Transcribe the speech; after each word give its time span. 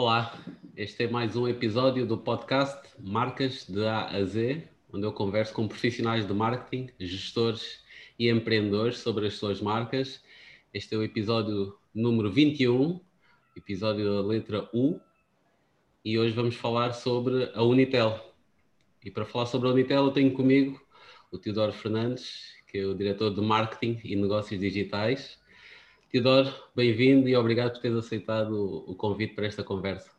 Olá, 0.00 0.32
este 0.76 1.02
é 1.02 1.08
mais 1.08 1.34
um 1.34 1.48
episódio 1.48 2.06
do 2.06 2.16
podcast 2.16 2.88
Marcas 3.00 3.66
de 3.68 3.84
A 3.84 4.06
a 4.06 4.24
Z, 4.24 4.62
onde 4.92 5.04
eu 5.04 5.12
converso 5.12 5.52
com 5.52 5.66
profissionais 5.66 6.24
de 6.24 6.32
marketing, 6.32 6.88
gestores 7.00 7.82
e 8.16 8.30
empreendedores 8.30 8.98
sobre 8.98 9.26
as 9.26 9.34
suas 9.34 9.60
marcas. 9.60 10.22
Este 10.72 10.94
é 10.94 10.98
o 10.98 11.02
episódio 11.02 11.76
número 11.92 12.30
21, 12.30 13.00
episódio 13.56 14.04
da 14.04 14.24
letra 14.24 14.70
U, 14.72 15.00
e 16.04 16.16
hoje 16.16 16.32
vamos 16.32 16.54
falar 16.54 16.92
sobre 16.92 17.50
a 17.52 17.64
Unitel. 17.64 18.24
E 19.04 19.10
para 19.10 19.24
falar 19.24 19.46
sobre 19.46 19.68
a 19.68 19.72
Unitel, 19.72 20.04
eu 20.04 20.12
tenho 20.12 20.32
comigo 20.32 20.80
o 21.32 21.38
Teodoro 21.38 21.72
Fernandes, 21.72 22.52
que 22.68 22.78
é 22.78 22.86
o 22.86 22.94
diretor 22.94 23.34
de 23.34 23.40
marketing 23.40 24.00
e 24.04 24.14
negócios 24.14 24.60
digitais 24.60 25.40
Teodoro, 26.10 26.50
bem-vindo 26.74 27.28
e 27.28 27.36
obrigado 27.36 27.72
por 27.72 27.82
teres 27.82 27.98
aceitado 27.98 28.82
o 28.86 28.94
convite 28.94 29.34
para 29.34 29.46
esta 29.46 29.62
conversa. 29.62 30.10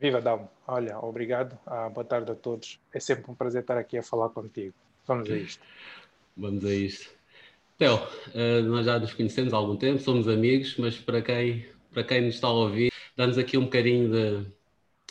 Viva, 0.00 0.18
Dalmo. 0.18 0.50
Olha, 0.66 0.98
obrigado. 0.98 1.58
Ah, 1.66 1.90
boa 1.90 2.06
tarde 2.06 2.32
a 2.32 2.34
todos. 2.34 2.80
É 2.90 2.98
sempre 2.98 3.30
um 3.30 3.34
prazer 3.34 3.60
estar 3.60 3.76
aqui 3.76 3.98
a 3.98 4.02
falar 4.02 4.30
contigo. 4.30 4.74
Vamos 5.06 5.30
a 5.30 5.36
isto. 5.36 5.62
Vamos 6.34 6.64
a 6.64 6.72
isto. 6.72 7.10
Theo, 7.76 7.96
uh, 7.96 8.62
nós 8.64 8.86
já 8.86 8.98
nos 8.98 9.12
conhecemos 9.12 9.52
há 9.52 9.58
algum 9.58 9.76
tempo, 9.76 10.00
somos 10.00 10.26
amigos, 10.26 10.78
mas 10.78 10.96
para 10.96 11.20
quem, 11.20 11.66
para 11.92 12.02
quem 12.02 12.22
nos 12.22 12.36
está 12.36 12.46
a 12.46 12.52
ouvir, 12.52 12.90
dá-nos 13.14 13.36
aqui 13.36 13.58
um 13.58 13.64
bocadinho 13.64 14.10
de, 14.10 14.44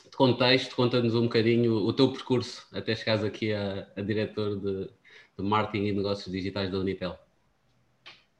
de 0.09 0.17
contexto, 0.17 0.75
conta-nos 0.75 1.13
um 1.13 1.23
bocadinho 1.23 1.75
o 1.75 1.93
teu 1.93 2.11
percurso 2.11 2.67
até 2.73 2.95
chegares 2.95 3.23
aqui 3.23 3.53
a, 3.53 3.87
a 3.95 4.01
diretor 4.01 4.59
de, 4.59 4.89
de 5.37 5.43
marketing 5.43 5.85
e 5.85 5.91
negócios 5.91 6.31
digitais 6.31 6.71
da 6.71 6.79
Unitel. 6.79 7.19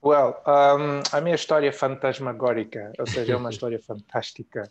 Well, 0.06 0.36
um, 0.46 1.02
a 1.12 1.20
minha 1.20 1.34
história 1.34 1.68
é 1.68 1.72
fantasmagórica, 1.72 2.94
ou 3.00 3.08
seja, 3.08 3.34
é 3.34 3.36
uma 3.36 3.50
história 3.52 3.80
fantástica. 3.80 4.70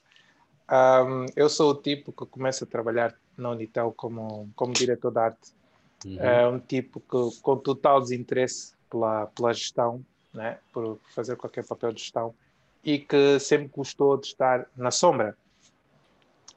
Um, 0.70 1.27
eu 1.34 1.48
sou 1.48 1.72
o 1.72 1.75
tipo 1.75 2.12
que 2.12 2.25
começa 2.25 2.64
a 2.64 2.69
trabalhar 2.69 3.12
na 3.36 3.50
Unitel 3.50 3.92
como, 3.97 4.48
como 4.55 4.72
diretor 4.72 5.11
de 5.11 5.19
arte. 5.19 5.53
Uhum. 6.05 6.20
É 6.20 6.47
um 6.47 6.61
tipo 6.61 7.00
que, 7.00 7.41
com 7.42 7.56
total 7.56 8.00
desinteresse 8.00 8.75
pela, 8.89 9.27
pela 9.27 9.53
gestão, 9.53 10.05
né? 10.33 10.59
por 10.72 11.00
fazer 11.12 11.34
qualquer 11.34 11.66
papel 11.66 11.92
de 11.92 12.00
gestão, 12.00 12.33
e 12.84 13.00
que 13.00 13.41
sempre 13.41 13.69
gostou 13.75 14.16
de 14.16 14.28
estar 14.28 14.66
na 14.77 14.92
sombra. 14.92 15.37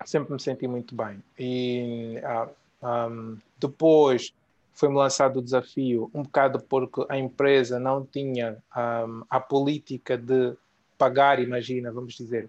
Sempre 0.06 0.34
me 0.34 0.40
senti 0.40 0.68
muito 0.68 0.94
bem. 0.94 1.24
E 1.40 2.22
uh, 2.22 2.88
um, 3.10 3.40
depois 3.58 4.32
foi-me 4.78 4.96
lançado 4.96 5.38
o 5.38 5.42
desafio, 5.42 6.12
um 6.14 6.22
bocado 6.22 6.60
porque 6.60 7.04
a 7.10 7.18
empresa 7.18 7.80
não 7.80 8.06
tinha 8.06 8.58
um, 8.78 9.24
a 9.28 9.40
política 9.40 10.16
de 10.16 10.56
pagar, 10.96 11.40
imagina, 11.40 11.92
vamos 11.92 12.14
dizer, 12.14 12.48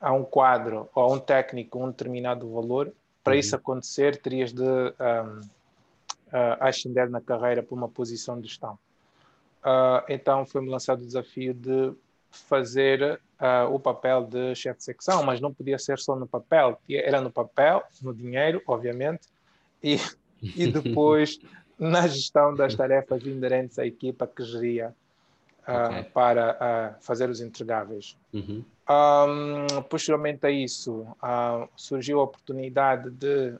a 0.00 0.10
um 0.10 0.24
quadro 0.24 0.88
ou 0.94 1.02
a 1.04 1.12
um 1.12 1.18
técnico 1.18 1.78
um 1.84 1.90
determinado 1.90 2.50
valor. 2.50 2.90
Para 3.22 3.34
uhum. 3.34 3.40
isso 3.40 3.54
acontecer, 3.54 4.16
terias 4.16 4.50
de 4.50 4.62
um, 4.62 5.40
uh, 5.40 6.56
ascender 6.58 7.10
na 7.10 7.20
carreira 7.20 7.62
para 7.62 7.74
uma 7.74 7.88
posição 7.88 8.40
de 8.40 8.48
gestão. 8.48 8.78
Uh, 9.62 10.00
então 10.08 10.46
foi-me 10.46 10.70
lançado 10.70 11.02
o 11.02 11.06
desafio 11.06 11.52
de 11.52 11.92
fazer 12.30 13.20
uh, 13.38 13.70
o 13.70 13.78
papel 13.78 14.24
de 14.24 14.54
chefe 14.54 14.78
de 14.78 14.84
secção, 14.84 15.22
mas 15.22 15.38
não 15.38 15.52
podia 15.52 15.78
ser 15.78 15.98
só 15.98 16.16
no 16.16 16.26
papel, 16.26 16.80
era 16.88 17.20
no 17.20 17.30
papel, 17.30 17.82
no 18.00 18.14
dinheiro, 18.14 18.62
obviamente, 18.66 19.28
e 19.82 19.98
e 20.42 20.66
depois 20.66 21.38
na 21.78 22.06
gestão 22.06 22.54
das 22.54 22.74
tarefas 22.74 23.24
inerentes 23.24 23.78
à 23.78 23.86
equipa 23.86 24.26
que 24.26 24.42
geria 24.42 24.94
uh, 25.68 25.90
okay. 25.90 26.02
para 26.04 26.52
uh, 26.54 27.04
fazer 27.04 27.28
os 27.28 27.40
entregáveis. 27.40 28.16
Uhum. 28.32 28.64
Um, 28.90 29.82
posteriormente 29.82 30.46
a 30.46 30.50
isso, 30.50 31.02
uh, 31.02 31.68
surgiu 31.76 32.20
a 32.20 32.24
oportunidade 32.24 33.10
de 33.10 33.54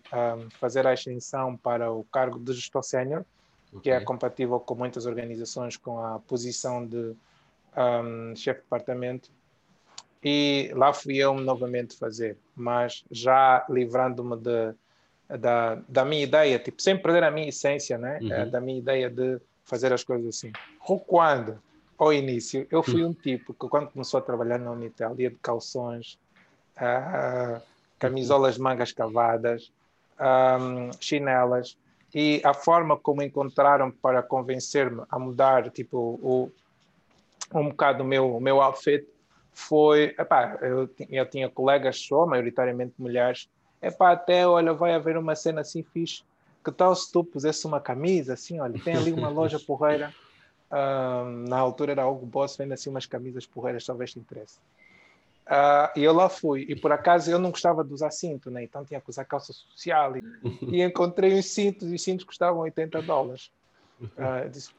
fazer 0.58 0.86
a 0.86 0.92
ascensão 0.92 1.56
para 1.56 1.92
o 1.92 2.02
cargo 2.04 2.38
de 2.38 2.54
gestor 2.54 2.82
sénior, 2.82 3.24
okay. 3.68 3.80
que 3.82 3.90
é 3.90 4.00
compatível 4.00 4.58
com 4.58 4.74
muitas 4.74 5.04
organizações 5.04 5.76
com 5.76 6.02
a 6.02 6.18
posição 6.20 6.84
de 6.84 7.14
um, 7.76 8.34
chefe 8.34 8.60
de 8.60 8.64
departamento. 8.64 9.30
E 10.24 10.72
lá 10.74 10.92
fui 10.92 11.18
eu 11.18 11.34
novamente 11.34 11.96
fazer, 11.96 12.36
mas 12.56 13.04
já 13.10 13.64
livrando-me 13.68 14.36
de 14.36 14.74
da, 15.36 15.76
da 15.88 16.04
minha 16.04 16.22
ideia, 16.22 16.58
tipo, 16.58 16.80
sem 16.80 16.96
perder 16.96 17.24
a 17.24 17.30
minha 17.30 17.48
essência, 17.48 17.98
né? 17.98 18.18
Uhum. 18.22 18.32
É, 18.32 18.46
da 18.46 18.60
minha 18.60 18.78
ideia 18.78 19.10
de 19.10 19.40
fazer 19.64 19.92
as 19.92 20.02
coisas 20.02 20.26
assim. 20.28 20.52
Quando, 21.06 21.60
ao 21.98 22.12
início, 22.12 22.66
eu 22.70 22.82
fui 22.82 23.04
um 23.04 23.12
tipo 23.12 23.52
que, 23.52 23.68
quando 23.68 23.90
começou 23.90 24.18
a 24.18 24.22
trabalhar 24.22 24.58
na 24.58 24.70
Unitel, 24.70 25.14
ia 25.18 25.30
de 25.30 25.36
calções, 25.36 26.18
uh, 26.78 27.60
camisolas 27.98 28.54
de 28.54 28.60
mangas 28.62 28.92
cavadas, 28.92 29.70
um, 30.18 30.90
chinelas, 31.00 31.76
e 32.14 32.40
a 32.42 32.54
forma 32.54 32.96
como 32.96 33.22
encontraram 33.22 33.90
para 33.90 34.22
convencer-me 34.22 35.02
a 35.10 35.18
mudar, 35.18 35.70
tipo, 35.70 36.18
o, 36.22 36.50
um 37.54 37.68
bocado 37.68 38.02
o 38.02 38.06
meu, 38.06 38.36
o 38.36 38.40
meu 38.40 38.62
outfit 38.62 39.06
foi, 39.52 40.14
epá, 40.18 40.56
eu, 40.62 40.88
eu 41.10 41.26
tinha 41.28 41.50
colegas 41.50 41.98
só, 41.98 42.24
maioritariamente 42.24 42.94
mulheres, 42.98 43.50
é 43.80 43.90
para 43.90 44.12
até, 44.12 44.46
olha, 44.46 44.72
vai 44.72 44.94
haver 44.94 45.16
uma 45.16 45.34
cena 45.34 45.60
assim 45.60 45.82
fixe. 45.82 46.22
Que 46.64 46.72
tal 46.72 46.94
se 46.94 47.10
tu 47.10 47.24
pusesse 47.24 47.66
uma 47.66 47.80
camisa 47.80 48.34
assim, 48.34 48.60
olha, 48.60 48.78
tem 48.82 48.96
ali 48.96 49.12
uma 49.12 49.28
loja 49.28 49.58
porreira. 49.64 50.12
Um, 50.70 51.48
na 51.48 51.58
altura 51.58 51.92
era 51.92 52.02
algo 52.02 52.26
boss, 52.26 52.56
vende 52.56 52.74
assim 52.74 52.90
umas 52.90 53.06
camisas 53.06 53.46
porreiras, 53.46 53.86
talvez 53.86 54.12
te 54.12 54.18
interesse. 54.18 54.58
Uh, 55.46 55.88
e 55.96 56.04
eu 56.04 56.12
lá 56.12 56.28
fui, 56.28 56.66
e 56.68 56.76
por 56.76 56.92
acaso 56.92 57.30
eu 57.30 57.38
não 57.38 57.50
gostava 57.50 57.82
de 57.82 57.90
usar 57.90 58.10
cinto, 58.10 58.50
né? 58.50 58.62
então 58.62 58.84
tinha 58.84 59.00
que 59.00 59.08
usar 59.08 59.24
calça 59.24 59.52
social. 59.52 60.14
E, 60.16 60.22
e 60.70 60.82
encontrei 60.82 61.38
uns 61.38 61.46
cintos, 61.46 61.90
e 61.90 61.94
os 61.94 62.02
cintos 62.02 62.26
custavam 62.26 62.60
80 62.60 63.00
dólares. 63.00 63.50
Uh, 63.98 64.48
disse, 64.50 64.70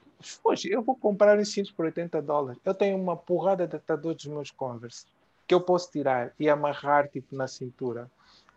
poxa, 0.44 0.68
eu 0.70 0.84
vou 0.84 0.96
comprar 0.96 1.40
uns 1.40 1.52
cintos 1.52 1.72
por 1.72 1.86
80 1.86 2.22
dólares. 2.22 2.62
Eu 2.64 2.76
tenho 2.76 2.96
uma 2.96 3.18
porrada 3.18 3.68
de 3.68 3.76
atadores 3.76 4.24
dos 4.24 4.32
meus 4.32 4.52
Converse 4.52 5.06
que 5.50 5.56
eu 5.56 5.60
posso 5.60 5.90
tirar 5.90 6.32
e 6.40 6.48
amarrar 6.48 7.10
tipo 7.10 7.36
na 7.36 7.48
cintura 7.48 8.08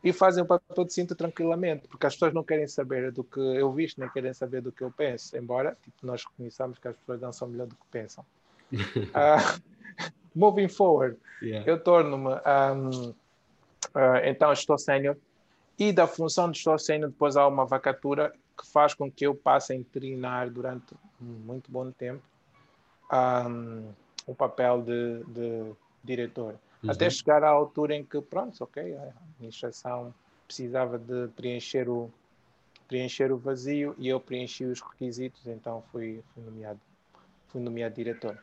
e 0.02 0.12
fazem 0.12 0.42
o 0.42 0.46
papel 0.46 0.84
de 0.84 0.92
cinto 0.92 1.14
tranquilamente, 1.14 1.86
porque 1.86 2.06
as 2.06 2.14
pessoas 2.14 2.34
não 2.34 2.42
querem 2.42 2.66
saber 2.66 3.12
do 3.12 3.22
que 3.22 3.38
eu 3.38 3.70
visto, 3.72 4.00
nem 4.00 4.08
querem 4.10 4.32
saber 4.34 4.60
do 4.60 4.72
que 4.72 4.82
eu 4.82 4.90
penso, 4.90 5.36
embora 5.36 5.76
tipo, 5.82 6.04
nós 6.04 6.24
reconheçamos 6.24 6.78
que 6.78 6.88
as 6.88 6.96
pessoas 6.96 7.20
não 7.20 7.32
são 7.32 7.48
melhor 7.48 7.66
do 7.66 7.76
que 7.76 7.86
pensam. 7.90 8.24
uh, 8.72 9.62
moving 10.34 10.68
forward, 10.68 11.16
yeah. 11.40 11.68
eu 11.70 11.78
torno-me, 11.78 12.30
um, 12.30 13.10
uh, 13.10 13.14
ah, 13.94 14.20
então 14.24 14.52
estou 14.52 14.76
sênior, 14.76 15.16
e 15.78 15.92
da 15.92 16.06
função 16.06 16.50
de 16.50 16.58
estou 16.58 16.78
sênior 16.78 17.10
depois 17.10 17.36
há 17.36 17.46
uma 17.46 17.64
vacatura 17.64 18.32
que 18.58 18.66
faz 18.70 18.94
com 18.94 19.10
que 19.10 19.26
eu 19.26 19.34
passe 19.34 19.72
a 19.72 19.76
internar 19.76 20.50
durante 20.50 20.94
muito 21.20 21.70
bom 21.70 21.90
tempo 21.90 22.22
um, 23.12 23.88
o 24.26 24.34
papel 24.34 24.82
de, 24.82 25.24
de 25.24 25.72
diretor. 26.02 26.54
Uhum. 26.82 26.91
Até 26.91 27.09
chegar 27.09 27.44
à 27.44 27.48
altura 27.48 27.94
em 27.94 28.04
que, 28.04 28.20
pronto, 28.20 28.62
ok, 28.62 28.97
a 28.97 29.12
administração 29.34 30.15
precisava 30.47 30.98
de 30.98 31.28
preencher 31.37 31.88
o, 31.88 32.10
preencher 32.88 33.32
o 33.32 33.38
vazio 33.38 33.94
e 33.98 34.09
eu 34.09 34.20
preenchi 34.20 34.65
os 34.65 34.81
requisitos, 34.81 35.47
então 35.47 35.82
fui, 35.93 36.22
fui 36.34 36.43
nomeado, 36.43 36.81
fui 37.48 37.60
nomeado 37.60 37.94
diretor. 37.94 38.38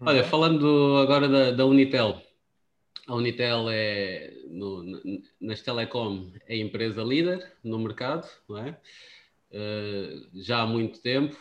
Olha, 0.00 0.24
falando 0.24 0.96
agora 0.98 1.28
da, 1.28 1.50
da 1.50 1.66
Unitel, 1.66 2.22
a 3.06 3.14
Unitel 3.14 3.68
é, 3.68 4.32
no, 4.48 4.84
nas 5.40 5.60
telecom, 5.62 6.30
é 6.46 6.54
a 6.54 6.58
empresa 6.58 7.02
líder 7.02 7.52
no 7.64 7.78
mercado, 7.78 8.28
não 8.48 8.58
é? 8.58 8.78
Uh, 9.50 10.28
já 10.34 10.62
há 10.62 10.66
muito 10.66 11.00
tempo. 11.00 11.36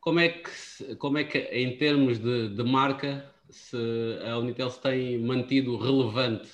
Como 0.00 0.18
é 0.20 0.30
que, 0.30 0.96
como 0.96 1.18
é 1.18 1.24
que 1.24 1.38
em 1.38 1.76
termos 1.76 2.18
de, 2.18 2.48
de 2.48 2.64
marca, 2.64 3.30
se 3.50 4.18
a 4.26 4.38
Unitel 4.38 4.70
se 4.70 4.80
tem 4.80 5.18
mantido 5.18 5.76
relevante 5.76 6.50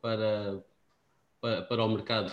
para, 0.00 0.62
para, 1.40 1.62
para 1.62 1.84
o 1.84 1.88
mercado? 1.88 2.32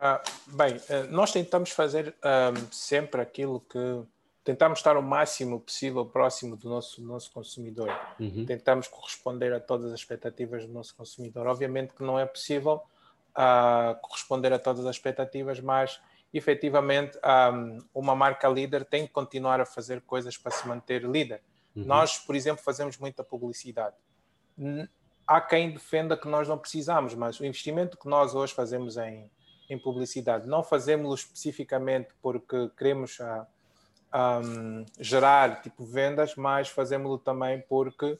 Ah, 0.00 0.20
bem, 0.48 0.80
eh, 0.88 1.04
nós 1.04 1.30
tentamos 1.30 1.70
fazer 1.70 2.14
um, 2.24 2.72
sempre 2.72 3.20
aquilo 3.20 3.60
que 3.60 4.02
tentamos 4.42 4.80
estar 4.80 4.96
o 4.96 5.02
máximo 5.02 5.60
possível 5.60 6.04
próximo 6.04 6.56
do 6.56 6.68
nosso, 6.68 7.00
do 7.00 7.06
nosso 7.06 7.30
consumidor. 7.30 7.88
Uhum. 8.18 8.44
Tentamos 8.44 8.88
corresponder 8.88 9.52
a 9.52 9.60
todas 9.60 9.92
as 9.92 10.00
expectativas 10.00 10.66
do 10.66 10.72
nosso 10.72 10.96
consumidor. 10.96 11.46
Obviamente 11.46 11.94
que 11.94 12.02
não 12.02 12.18
é 12.18 12.26
possível 12.26 12.82
uh, 13.36 13.94
corresponder 14.00 14.52
a 14.52 14.58
todas 14.58 14.84
as 14.84 14.96
expectativas, 14.96 15.60
mas 15.60 16.00
efetivamente 16.34 17.16
um, 17.52 17.78
uma 17.94 18.16
marca 18.16 18.48
líder 18.48 18.84
tem 18.84 19.06
que 19.06 19.12
continuar 19.12 19.60
a 19.60 19.66
fazer 19.66 20.00
coisas 20.00 20.36
para 20.36 20.50
se 20.50 20.66
manter 20.66 21.04
líder. 21.04 21.40
Uhum. 21.74 21.84
Nós, 21.84 22.18
por 22.18 22.34
exemplo, 22.34 22.62
fazemos 22.62 22.98
muita 22.98 23.24
publicidade. 23.24 23.96
Há 25.26 25.40
quem 25.40 25.72
defenda 25.72 26.16
que 26.16 26.28
nós 26.28 26.48
não 26.48 26.58
precisamos, 26.58 27.14
mas 27.14 27.40
o 27.40 27.44
investimento 27.44 27.96
que 27.96 28.08
nós 28.08 28.34
hoje 28.34 28.52
fazemos 28.52 28.96
em, 28.96 29.30
em 29.68 29.78
publicidade, 29.78 30.46
não 30.46 30.62
fazemos 30.62 31.20
especificamente 31.20 32.08
porque 32.20 32.70
queremos 32.76 33.20
a, 33.20 33.46
ah, 34.12 34.40
um, 34.44 34.84
gerar 35.00 35.62
tipo 35.62 35.84
vendas, 35.84 36.36
mas 36.36 36.68
fazemos-lo 36.68 37.18
também 37.18 37.62
porque 37.66 38.18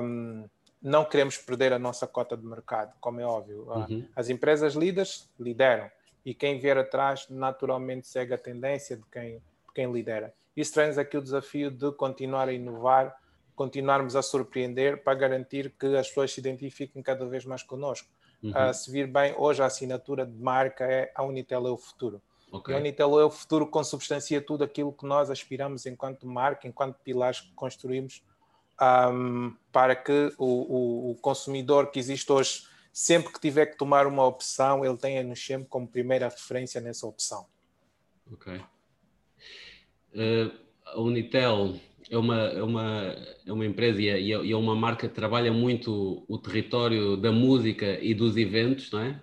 um, 0.00 0.48
não 0.80 1.04
queremos 1.04 1.36
perder 1.36 1.72
a 1.72 1.78
nossa 1.78 2.06
cota 2.06 2.36
de 2.36 2.46
mercado, 2.46 2.94
como 3.00 3.20
é 3.20 3.24
óbvio. 3.24 3.68
Uhum. 3.68 4.08
As 4.16 4.30
empresas 4.30 4.74
líderes 4.74 5.28
lideram 5.38 5.90
e 6.24 6.32
quem 6.32 6.58
vier 6.58 6.78
atrás 6.78 7.26
naturalmente 7.28 8.06
segue 8.06 8.32
a 8.32 8.38
tendência 8.38 8.96
de 8.96 9.04
quem, 9.12 9.42
quem 9.74 9.92
lidera. 9.92 10.32
Isso 10.58 10.74
traz 10.74 10.98
aqui 10.98 11.16
o 11.16 11.22
desafio 11.22 11.70
de 11.70 11.92
continuar 11.92 12.48
a 12.48 12.52
inovar, 12.52 13.16
continuarmos 13.54 14.16
a 14.16 14.22
surpreender 14.22 15.04
para 15.04 15.14
garantir 15.14 15.72
que 15.78 15.96
as 15.96 16.08
pessoas 16.08 16.32
se 16.32 16.40
identifiquem 16.40 17.00
cada 17.00 17.24
vez 17.26 17.44
mais 17.44 17.62
connosco. 17.62 18.08
Uhum. 18.42 18.50
Uh, 18.50 18.74
se 18.74 18.90
vir 18.90 19.06
bem, 19.06 19.32
hoje 19.38 19.62
a 19.62 19.66
assinatura 19.66 20.26
de 20.26 20.36
marca 20.36 20.84
é 20.84 21.12
a 21.14 21.22
Unitel 21.22 21.64
é 21.64 21.70
o 21.70 21.76
futuro. 21.76 22.20
Okay. 22.50 22.74
E 22.74 22.76
a 22.76 22.80
Unitel 22.80 23.20
é 23.20 23.24
o 23.24 23.30
futuro 23.30 23.68
consubstancia 23.68 24.40
tudo 24.40 24.64
aquilo 24.64 24.92
que 24.92 25.06
nós 25.06 25.30
aspiramos 25.30 25.86
enquanto 25.86 26.26
marca, 26.26 26.66
enquanto 26.66 26.98
pilares 27.04 27.40
que 27.40 27.52
construímos 27.52 28.24
um, 28.82 29.54
para 29.70 29.94
que 29.94 30.34
o, 30.38 30.44
o, 30.44 31.10
o, 31.12 31.14
consumidor 31.16 31.92
que 31.92 32.00
existe 32.00 32.32
hoje, 32.32 32.64
sempre 32.92 33.32
que 33.32 33.38
tiver 33.38 33.66
que 33.66 33.76
tomar 33.76 34.08
uma 34.08 34.24
opção, 34.26 34.84
ele 34.84 34.96
tenha-nos 34.96 35.44
sempre 35.44 35.68
como 35.68 35.86
primeira 35.86 36.28
referência 36.28 36.80
nessa 36.80 37.06
opção. 37.06 37.46
Ok. 38.32 38.60
Uh, 40.14 40.50
a 40.86 41.00
Unitel 41.00 41.78
é 42.10 42.16
uma, 42.16 42.36
é 42.36 42.62
uma, 42.62 43.16
é 43.46 43.52
uma 43.52 43.66
empresa 43.66 44.00
e 44.00 44.08
é, 44.08 44.20
e 44.20 44.52
é 44.52 44.56
uma 44.56 44.74
marca 44.74 45.08
que 45.08 45.14
trabalha 45.14 45.52
muito 45.52 46.24
o 46.26 46.38
território 46.38 47.16
da 47.16 47.30
música 47.30 47.98
e 48.02 48.14
dos 48.14 48.36
eventos, 48.36 48.90
não 48.90 49.00
é? 49.00 49.20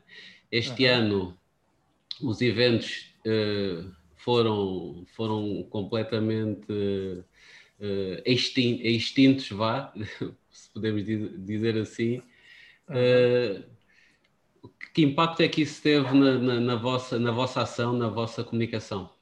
Este 0.52 0.86
uhum. 0.86 0.94
ano 0.94 1.38
os 2.22 2.42
eventos 2.42 3.14
uh, 3.26 3.92
foram, 4.16 5.06
foram 5.16 5.64
completamente 5.70 6.72
uh, 6.72 8.22
extintos, 8.26 9.50
vá, 9.50 9.94
se 10.52 10.70
podemos 10.72 11.04
dizer 11.06 11.78
assim. 11.78 12.22
Uh, 12.90 13.64
que 14.94 15.02
impacto 15.02 15.42
é 15.42 15.48
que 15.50 15.62
isso 15.62 15.82
teve 15.82 16.14
na, 16.14 16.38
na, 16.38 16.60
na, 16.60 16.76
vossa, 16.76 17.20
na 17.20 17.32
vossa 17.32 17.62
ação, 17.62 17.92
na 17.94 18.08
vossa 18.08 18.44
comunicação? 18.44 19.15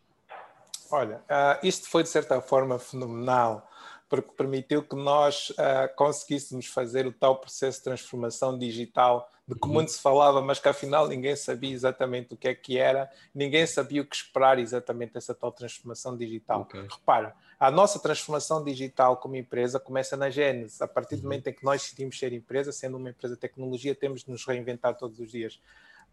Olha, 0.94 1.18
uh, 1.22 1.66
isto 1.66 1.90
foi 1.90 2.04
de 2.04 2.10
certa 2.10 2.40
forma 2.40 2.78
fenomenal, 2.78 3.68
porque 4.08 4.32
permitiu 4.38 4.84
que 4.84 4.96
nós 4.96 5.50
uh, 5.50 5.96
conseguíssemos 5.96 6.68
fazer 6.68 7.08
o 7.08 7.12
tal 7.12 7.38
processo 7.38 7.80
de 7.80 7.86
transformação 7.86 8.56
digital 8.56 9.28
de 9.48 9.56
que 9.56 9.66
uhum. 9.66 9.74
muito 9.74 9.92
se 9.92 10.00
falava, 10.00 10.40
mas 10.40 10.60
que 10.60 10.70
afinal 10.70 11.08
ninguém 11.08 11.36
sabia 11.36 11.74
exatamente 11.74 12.36
o 12.36 12.38
que 12.38 12.48
é 12.48 12.54
que 12.54 12.78
era, 12.78 13.10
ninguém 13.34 13.66
sabia 13.66 14.04
o 14.04 14.06
que 14.06 14.16
esperar 14.16 14.60
exatamente 14.60 15.14
dessa 15.14 15.34
tal 15.34 15.52
transformação 15.52 16.16
digital. 16.16 16.62
Okay. 16.62 16.84
Repara, 16.84 17.36
a 17.60 17.72
nossa 17.72 17.98
transformação 17.98 18.64
digital 18.64 19.18
como 19.18 19.36
empresa 19.36 19.80
começa 19.80 20.16
na 20.16 20.30
gênese. 20.30 20.84
A 20.84 20.88
partir 20.88 21.16
do 21.16 21.24
uhum. 21.24 21.24
momento 21.24 21.48
em 21.48 21.54
que 21.54 21.66
nós 21.66 21.82
decidimos 21.82 22.20
ser 22.20 22.34
empresa, 22.34 22.72
sendo 22.72 22.98
uma 22.98 23.10
empresa 23.10 23.34
de 23.34 23.42
tecnologia, 23.42 23.96
temos 23.96 24.24
de 24.24 24.30
nos 24.30 24.46
reinventar 24.46 24.96
todos 24.96 25.20
os 25.20 25.32
dias. 25.32 25.60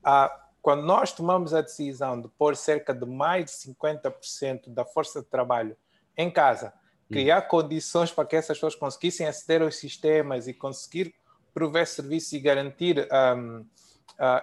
Ah, 0.02 0.48
quando 0.62 0.82
nós 0.82 1.12
tomamos 1.12 1.54
a 1.54 1.60
decisão 1.60 2.20
de 2.20 2.28
pôr 2.28 2.56
cerca 2.56 2.94
de 2.94 3.06
mais 3.06 3.46
de 3.46 3.50
50% 3.74 4.68
da 4.68 4.84
força 4.84 5.20
de 5.20 5.26
trabalho 5.26 5.76
em 6.16 6.30
casa, 6.30 6.72
criar 7.10 7.42
condições 7.42 8.12
para 8.12 8.24
que 8.24 8.36
essas 8.36 8.56
pessoas 8.56 8.74
conseguissem 8.74 9.26
aceder 9.26 9.62
aos 9.62 9.76
sistemas 9.76 10.46
e 10.46 10.54
conseguir 10.54 11.14
prover 11.52 11.86
serviço 11.86 12.36
e 12.36 12.38
garantir, 12.38 13.08
um, 13.36 13.60
uh, 13.60 13.66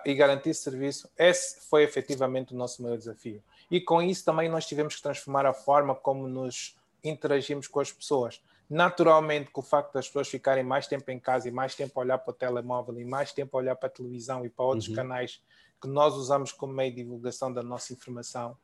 e 0.05 0.13
garantir 0.13 0.53
serviço, 0.53 1.09
esse 1.17 1.61
foi 1.69 1.83
efetivamente 1.83 2.53
o 2.53 2.57
nosso 2.57 2.83
maior 2.83 2.97
desafio. 2.97 3.41
E 3.71 3.79
com 3.79 4.01
isso 4.01 4.25
também 4.25 4.49
nós 4.49 4.65
tivemos 4.65 4.95
que 4.95 5.01
transformar 5.01 5.45
a 5.45 5.53
forma 5.53 5.95
como 5.95 6.27
nos 6.27 6.75
interagimos 7.03 7.67
com 7.67 7.79
as 7.79 7.91
pessoas. 7.91 8.41
Naturalmente, 8.69 9.49
com 9.49 9.61
o 9.61 9.63
facto 9.63 9.93
das 9.93 10.07
pessoas 10.07 10.27
ficarem 10.27 10.63
mais 10.63 10.87
tempo 10.87 11.09
em 11.09 11.19
casa 11.19 11.47
e 11.47 11.51
mais 11.51 11.73
tempo 11.73 11.97
a 11.97 12.03
olhar 12.03 12.17
para 12.17 12.31
o 12.31 12.33
telemóvel 12.33 12.99
e 12.99 13.05
mais 13.05 13.31
tempo 13.31 13.55
a 13.55 13.61
olhar 13.61 13.75
para 13.75 13.87
a 13.87 13.91
televisão 13.91 14.45
e 14.45 14.49
para 14.49 14.65
outros 14.65 14.89
uhum. 14.89 14.95
canais 14.95 15.41
que 15.81 15.87
nós 15.87 16.15
usamos 16.15 16.51
como 16.51 16.73
meio 16.73 16.91
de 16.91 17.03
divulgação 17.03 17.51
da 17.51 17.61
nossa 17.61 17.93
informação. 17.93 18.57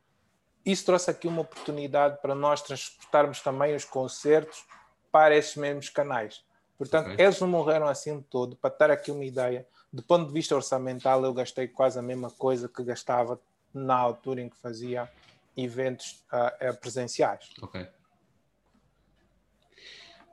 Isso 0.65 0.86
trouxe 0.86 1.12
aqui 1.12 1.27
uma 1.27 1.42
oportunidade 1.42 2.21
para 2.21 2.33
nós 2.33 2.62
transportarmos 2.62 3.42
também 3.42 3.75
os 3.75 3.86
concertos 3.86 4.65
para 5.12 5.36
esses 5.36 5.56
mesmos 5.56 5.89
canais. 5.89 6.44
Portanto, 6.77 7.12
okay. 7.12 7.25
eles 7.25 7.39
não 7.39 7.48
morreram 7.48 7.88
assim 7.88 8.21
todo. 8.21 8.56
Para 8.56 8.69
ter 8.69 8.92
aqui 8.92 9.12
uma 9.12 9.24
ideia, 9.24 9.68
do 9.92 10.01
ponto 10.01 10.27
de 10.27 10.33
vista 10.33 10.56
orçamental, 10.56 11.24
eu 11.24 11.33
gastei 11.33 11.68
quase 11.68 12.00
a 12.00 12.01
mesma 12.01 12.31
coisa 12.31 12.68
que 12.68 12.83
gastava 12.83 13.39
na 13.74 13.95
altura 13.95 14.42
em 14.42 14.50
que 14.50 14.57
fazia 14.57 15.09
eventos 15.56 16.24
uh, 16.31 16.75
presenciais. 16.80 17.50
Ok. 17.62 17.88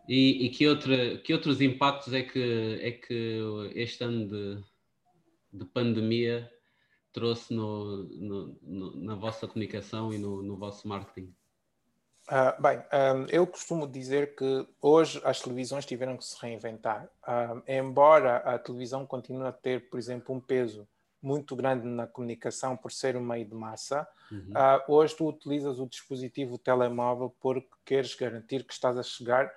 E, 0.09 0.47
e, 0.47 0.50
que, 0.50 0.67
outra, 0.67 1.19
que 1.19 1.33
outros 1.33 1.61
impactos 1.61 2.12
é 2.12 2.23
que, 2.23 2.81
é 2.83 2.91
que 2.91 3.38
este 3.75 4.03
ano 4.03 4.26
de, 4.26 4.65
de 5.53 5.65
pandemia 5.67 6.50
trouxe 7.12 7.53
no, 7.53 8.05
no, 8.05 8.59
no, 8.62 8.97
na 9.05 9.15
vossa 9.15 9.47
comunicação 9.47 10.12
e 10.12 10.19
no, 10.19 10.57
vosso 10.57 10.87
marketing? 10.87 11.35
Uh, 12.29 12.62
bem, 12.62 12.79
um, 12.79 13.27
eu 13.29 13.47
costumo 13.47 13.89
dizer 13.89 14.37
que 14.37 14.67
hoje 14.81 15.21
as 15.25 15.41
televisões 15.41 15.85
tiveram 15.85 16.17
que 16.17 16.25
se 16.25 16.37
reinventar. 16.41 17.09
Uh, 17.23 17.62
embora 17.67 18.37
a 18.37 18.59
televisão 18.59 19.05
continue 19.05 19.49
a 19.49 19.53
ter, 19.53 19.91
por 19.91 19.99
exemplo, 19.99 20.35
um 20.35 20.41
peso 20.41 20.87
muito 21.23 21.55
grande 21.55 21.87
na 21.87 22.07
comunicação 22.07 22.77
por 22.77 22.93
ser 22.93 23.17
um 23.17 23.21
meio 23.21 23.45
de 23.45 23.55
massa, 23.55 24.09
uhum. 24.31 24.53
uh, 24.53 24.93
hoje 24.93 25.15
tu 25.17 25.29
utilizas 25.29 25.79
o 25.79 25.87
dispositivo 25.87 26.57
telemóvel 26.57 27.35
porque 27.41 27.69
queres 27.85 28.15
garantir 28.15 28.65
que 28.65 28.73
estás 28.73 28.97
a 28.97 29.03
chegar 29.03 29.53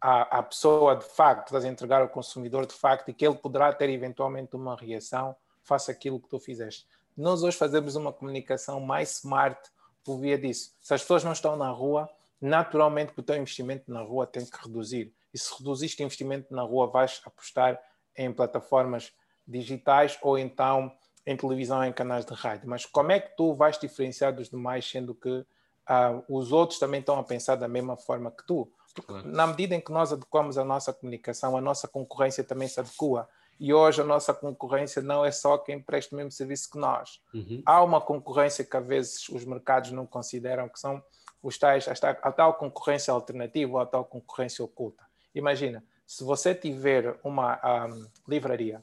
à, 0.00 0.38
à 0.38 0.42
pessoa 0.42 0.96
de 0.96 1.04
facto, 1.04 1.46
estás 1.46 1.64
a 1.64 1.68
entregar 1.68 2.02
ao 2.02 2.08
consumidor 2.08 2.66
de 2.66 2.74
facto 2.74 3.08
e 3.08 3.14
que 3.14 3.26
ele 3.26 3.36
poderá 3.36 3.72
ter 3.72 3.88
eventualmente 3.88 4.54
uma 4.54 4.76
reação 4.76 5.34
face 5.66 5.90
àquilo 5.90 6.20
que 6.20 6.28
tu 6.28 6.38
fizeste. 6.38 6.86
Nós 7.16 7.42
hoje 7.42 7.56
fazemos 7.56 7.96
uma 7.96 8.12
comunicação 8.12 8.80
mais 8.80 9.16
smart 9.18 9.58
por 10.04 10.18
via 10.18 10.38
disso. 10.38 10.72
Se 10.80 10.94
as 10.94 11.02
pessoas 11.02 11.24
não 11.24 11.32
estão 11.32 11.56
na 11.56 11.70
rua, 11.70 12.08
naturalmente 12.40 13.12
o 13.16 13.22
teu 13.22 13.36
investimento 13.36 13.90
na 13.90 14.02
rua 14.02 14.26
tem 14.26 14.44
que 14.44 14.56
reduzir. 14.62 15.12
E 15.32 15.38
se 15.38 15.52
reduziste 15.58 16.02
investimento 16.02 16.54
na 16.54 16.62
rua, 16.62 16.86
vais 16.86 17.20
apostar 17.24 17.80
em 18.16 18.32
plataformas 18.32 19.12
digitais 19.46 20.18
ou 20.22 20.38
então 20.38 20.92
em 21.26 21.36
televisão, 21.36 21.84
em 21.84 21.92
canais 21.92 22.24
de 22.24 22.32
rádio. 22.32 22.68
Mas 22.68 22.86
como 22.86 23.10
é 23.10 23.18
que 23.18 23.36
tu 23.36 23.52
vais 23.54 23.78
diferenciar 23.78 24.32
dos 24.32 24.48
demais, 24.48 24.88
sendo 24.88 25.14
que 25.14 25.28
uh, 25.28 26.24
os 26.28 26.52
outros 26.52 26.78
também 26.78 27.00
estão 27.00 27.18
a 27.18 27.24
pensar 27.24 27.56
da 27.56 27.66
mesma 27.66 27.96
forma 27.96 28.30
que 28.30 28.46
tu? 28.46 28.70
Porque 28.94 29.28
na 29.28 29.46
medida 29.46 29.74
em 29.74 29.80
que 29.80 29.92
nós 29.92 30.12
adequamos 30.12 30.56
a 30.56 30.64
nossa 30.64 30.92
comunicação, 30.92 31.56
a 31.56 31.60
nossa 31.60 31.88
concorrência 31.88 32.44
também 32.44 32.68
se 32.68 32.78
adequa. 32.80 33.28
E 33.58 33.72
hoje 33.72 34.00
a 34.00 34.04
nossa 34.04 34.34
concorrência 34.34 35.00
não 35.00 35.24
é 35.24 35.30
só 35.30 35.56
quem 35.56 35.80
presta 35.80 36.14
o 36.14 36.18
mesmo 36.18 36.30
serviço 36.30 36.70
que 36.70 36.78
nós. 36.78 37.20
Uhum. 37.32 37.62
Há 37.64 37.82
uma 37.82 38.00
concorrência 38.00 38.64
que 38.64 38.76
às 38.76 38.86
vezes 38.86 39.28
os 39.30 39.44
mercados 39.44 39.90
não 39.92 40.06
consideram, 40.06 40.68
que 40.68 40.78
são 40.78 41.02
os 41.42 41.56
tais, 41.58 41.86
a 42.02 42.32
tal 42.32 42.54
concorrência 42.54 43.12
alternativa 43.12 43.72
ou 43.72 43.78
a 43.78 43.86
tal 43.86 44.04
concorrência 44.04 44.64
oculta. 44.64 45.04
Imagina, 45.34 45.82
se 46.06 46.22
você 46.24 46.54
tiver 46.54 47.18
uma 47.22 47.58
um, 47.86 48.06
livraria 48.28 48.82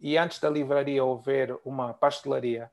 e 0.00 0.16
antes 0.16 0.38
da 0.38 0.48
livraria 0.50 1.04
houver 1.04 1.56
uma 1.64 1.94
pastelaria, 1.94 2.70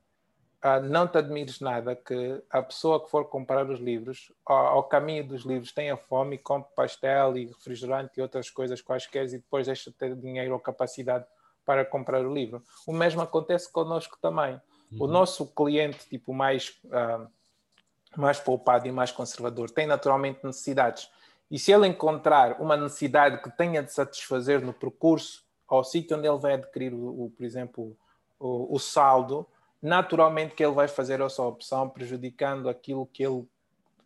uh, 0.64 0.82
não 0.82 1.06
te 1.06 1.18
admires 1.18 1.60
nada 1.60 1.94
que 1.94 2.42
a 2.50 2.62
pessoa 2.62 3.02
que 3.02 3.10
for 3.10 3.26
comprar 3.26 3.68
os 3.68 3.80
livros, 3.80 4.32
ao, 4.44 4.66
ao 4.66 4.84
caminho 4.84 5.26
dos 5.26 5.42
livros, 5.42 5.72
tenha 5.72 5.96
fome 5.96 6.36
e 6.36 6.38
compre 6.38 6.74
pastel 6.74 7.36
e 7.36 7.46
refrigerante 7.46 8.12
e 8.16 8.22
outras 8.22 8.50
coisas 8.50 8.80
quaisquer 8.80 9.26
e 9.26 9.38
depois 9.38 9.66
deixa 9.66 9.90
de 9.90 9.96
ter 9.96 10.14
dinheiro 10.16 10.52
ou 10.52 10.60
capacidade 10.60 11.24
para 11.64 11.84
comprar 11.84 12.24
o 12.24 12.32
livro. 12.32 12.62
O 12.86 12.92
mesmo 12.92 13.20
acontece 13.20 13.70
connosco 13.70 14.18
também. 14.20 14.60
Uhum. 14.90 15.04
O 15.04 15.06
nosso 15.06 15.46
cliente, 15.46 16.08
tipo, 16.08 16.32
mais, 16.34 16.78
uh, 16.84 17.26
mais 18.16 18.38
poupado 18.38 18.86
e 18.86 18.92
mais 18.92 19.10
conservador, 19.10 19.70
tem 19.70 19.86
naturalmente 19.86 20.40
necessidades. 20.44 21.08
E 21.50 21.58
se 21.58 21.70
ele 21.70 21.86
encontrar 21.86 22.60
uma 22.60 22.76
necessidade 22.76 23.42
que 23.42 23.50
tenha 23.50 23.82
de 23.82 23.92
satisfazer 23.92 24.62
no 24.62 24.72
percurso, 24.72 25.44
ao 25.68 25.84
sítio 25.84 26.16
onde 26.16 26.26
ele 26.26 26.38
vai 26.38 26.54
adquirir, 26.54 26.92
o, 26.94 27.24
o 27.24 27.30
por 27.30 27.44
exemplo, 27.44 27.96
o, 28.38 28.74
o, 28.74 28.78
saldo, 28.78 29.46
naturalmente 29.80 30.54
que 30.54 30.64
ele 30.64 30.74
vai 30.74 30.88
fazer 30.88 31.20
essa 31.20 31.42
opção, 31.42 31.88
prejudicando 31.88 32.68
aquilo 32.68 33.06
que 33.06 33.22
ele 33.22 33.46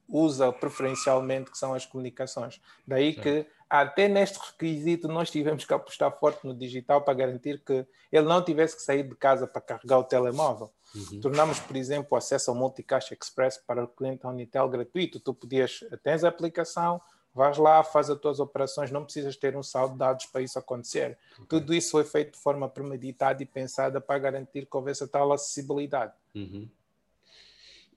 usa 0.08 0.52
preferencialmente, 0.52 1.50
que 1.50 1.58
são 1.58 1.74
as 1.74 1.84
comunicações. 1.84 2.60
Daí 2.86 3.14
Sim. 3.14 3.20
que 3.20 3.46
até 3.68 4.08
neste 4.08 4.38
requisito 4.38 5.08
nós 5.08 5.30
tivemos 5.30 5.64
que 5.64 5.74
apostar 5.74 6.16
forte 6.18 6.46
no 6.46 6.54
digital 6.54 7.02
para 7.02 7.14
garantir 7.14 7.62
que 7.64 7.86
ele 8.12 8.26
não 8.26 8.42
tivesse 8.42 8.76
que 8.76 8.82
sair 8.82 9.02
de 9.02 9.14
casa 9.16 9.46
para 9.46 9.60
carregar 9.60 9.98
o 9.98 10.04
telemóvel. 10.04 10.70
Uhum. 10.94 11.20
Tornamos, 11.20 11.58
por 11.58 11.76
exemplo, 11.76 12.08
o 12.12 12.16
acesso 12.16 12.50
ao 12.50 12.56
Multicaixa 12.56 13.16
Express 13.20 13.58
para 13.58 13.84
o 13.84 13.88
cliente 13.88 14.22
da 14.22 14.28
Unitel 14.28 14.68
gratuito. 14.68 15.18
Tu 15.18 15.34
podias, 15.34 15.80
tens 16.02 16.22
a 16.22 16.28
aplicação, 16.28 17.00
vais 17.34 17.58
lá, 17.58 17.82
faz 17.82 18.08
as 18.08 18.18
tuas 18.18 18.40
operações, 18.40 18.90
não 18.90 19.04
precisas 19.04 19.36
ter 19.36 19.56
um 19.56 19.62
saldo 19.62 19.94
de 19.94 19.98
dados 19.98 20.26
para 20.26 20.40
isso 20.40 20.58
acontecer. 20.58 21.18
Okay. 21.32 21.46
Tudo 21.48 21.74
isso 21.74 21.90
foi 21.90 22.04
feito 22.04 22.32
de 22.32 22.38
forma 22.38 22.68
premeditada 22.68 23.42
e 23.42 23.46
pensada 23.46 24.00
para 24.00 24.18
garantir 24.18 24.66
que 24.66 24.76
houvesse 24.76 25.04
a 25.04 25.08
tal 25.08 25.32
acessibilidade. 25.32 26.12
Uhum. 26.34 26.68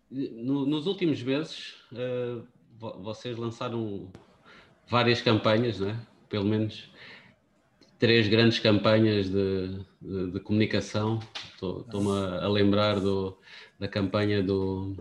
No, 0.10 0.66
nos 0.66 0.88
últimos 0.88 1.22
meses, 1.22 1.76
uh, 1.92 2.44
vocês 3.04 3.38
lançaram 3.38 4.12
várias 4.90 5.22
campanhas, 5.22 5.80
não 5.80 5.90
é? 5.90 6.00
pelo 6.30 6.46
menos 6.46 6.90
três 7.98 8.28
grandes 8.28 8.60
campanhas 8.60 9.30
de, 9.30 9.80
de, 10.02 10.32
de 10.32 10.40
comunicação. 10.40 11.20
Estou-me 11.54 12.12
a, 12.42 12.48
lembrar 12.48 13.00
do, 13.00 13.38
da 13.78 13.88
campanha 13.88 14.42
do, 14.42 14.96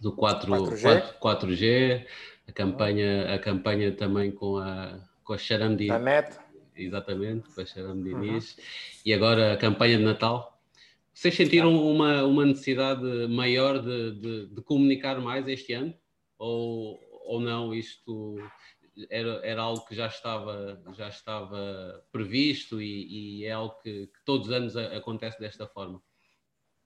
do 0.00 0.12
4, 0.12 0.52
4G. 0.52 1.14
4, 1.18 1.54
g 1.54 2.06
a 2.46 2.52
campanha, 2.52 3.34
a 3.34 3.38
campanha 3.38 3.90
também 3.92 4.30
com 4.30 4.58
a, 4.58 5.00
com 5.24 5.32
a 5.32 5.38
Sharam 5.38 5.74
Da 5.74 5.98
net. 5.98 6.36
Exatamente, 6.76 7.48
com 7.54 7.60
a 7.60 7.66
Sharam 7.66 8.00
Diniz. 8.00 8.56
Uhum. 8.56 8.64
E 9.06 9.14
agora 9.14 9.54
a 9.54 9.56
campanha 9.56 9.96
de 9.96 10.04
Natal. 10.04 10.60
Vocês 11.12 11.34
sentiram 11.34 11.74
uma, 11.74 12.24
uma 12.24 12.44
necessidade 12.44 13.02
maior 13.28 13.80
de, 13.80 14.12
de, 14.20 14.46
de 14.46 14.62
comunicar 14.62 15.20
mais 15.20 15.46
este 15.48 15.72
ano? 15.72 15.94
Ou, 16.38 17.00
ou 17.24 17.40
não? 17.40 17.72
Isto 17.72 18.36
era, 19.10 19.40
era 19.46 19.62
algo 19.62 19.84
que 19.84 19.94
já 19.94 20.06
estava, 20.06 20.80
já 20.92 21.08
estava 21.08 22.04
previsto 22.12 22.80
e, 22.80 23.40
e 23.40 23.44
é 23.44 23.52
algo 23.52 23.74
que, 23.82 24.06
que, 24.06 24.24
todos 24.24 24.48
os 24.48 24.52
anos 24.52 24.76
acontece 24.76 25.38
desta 25.38 25.66
forma? 25.66 26.00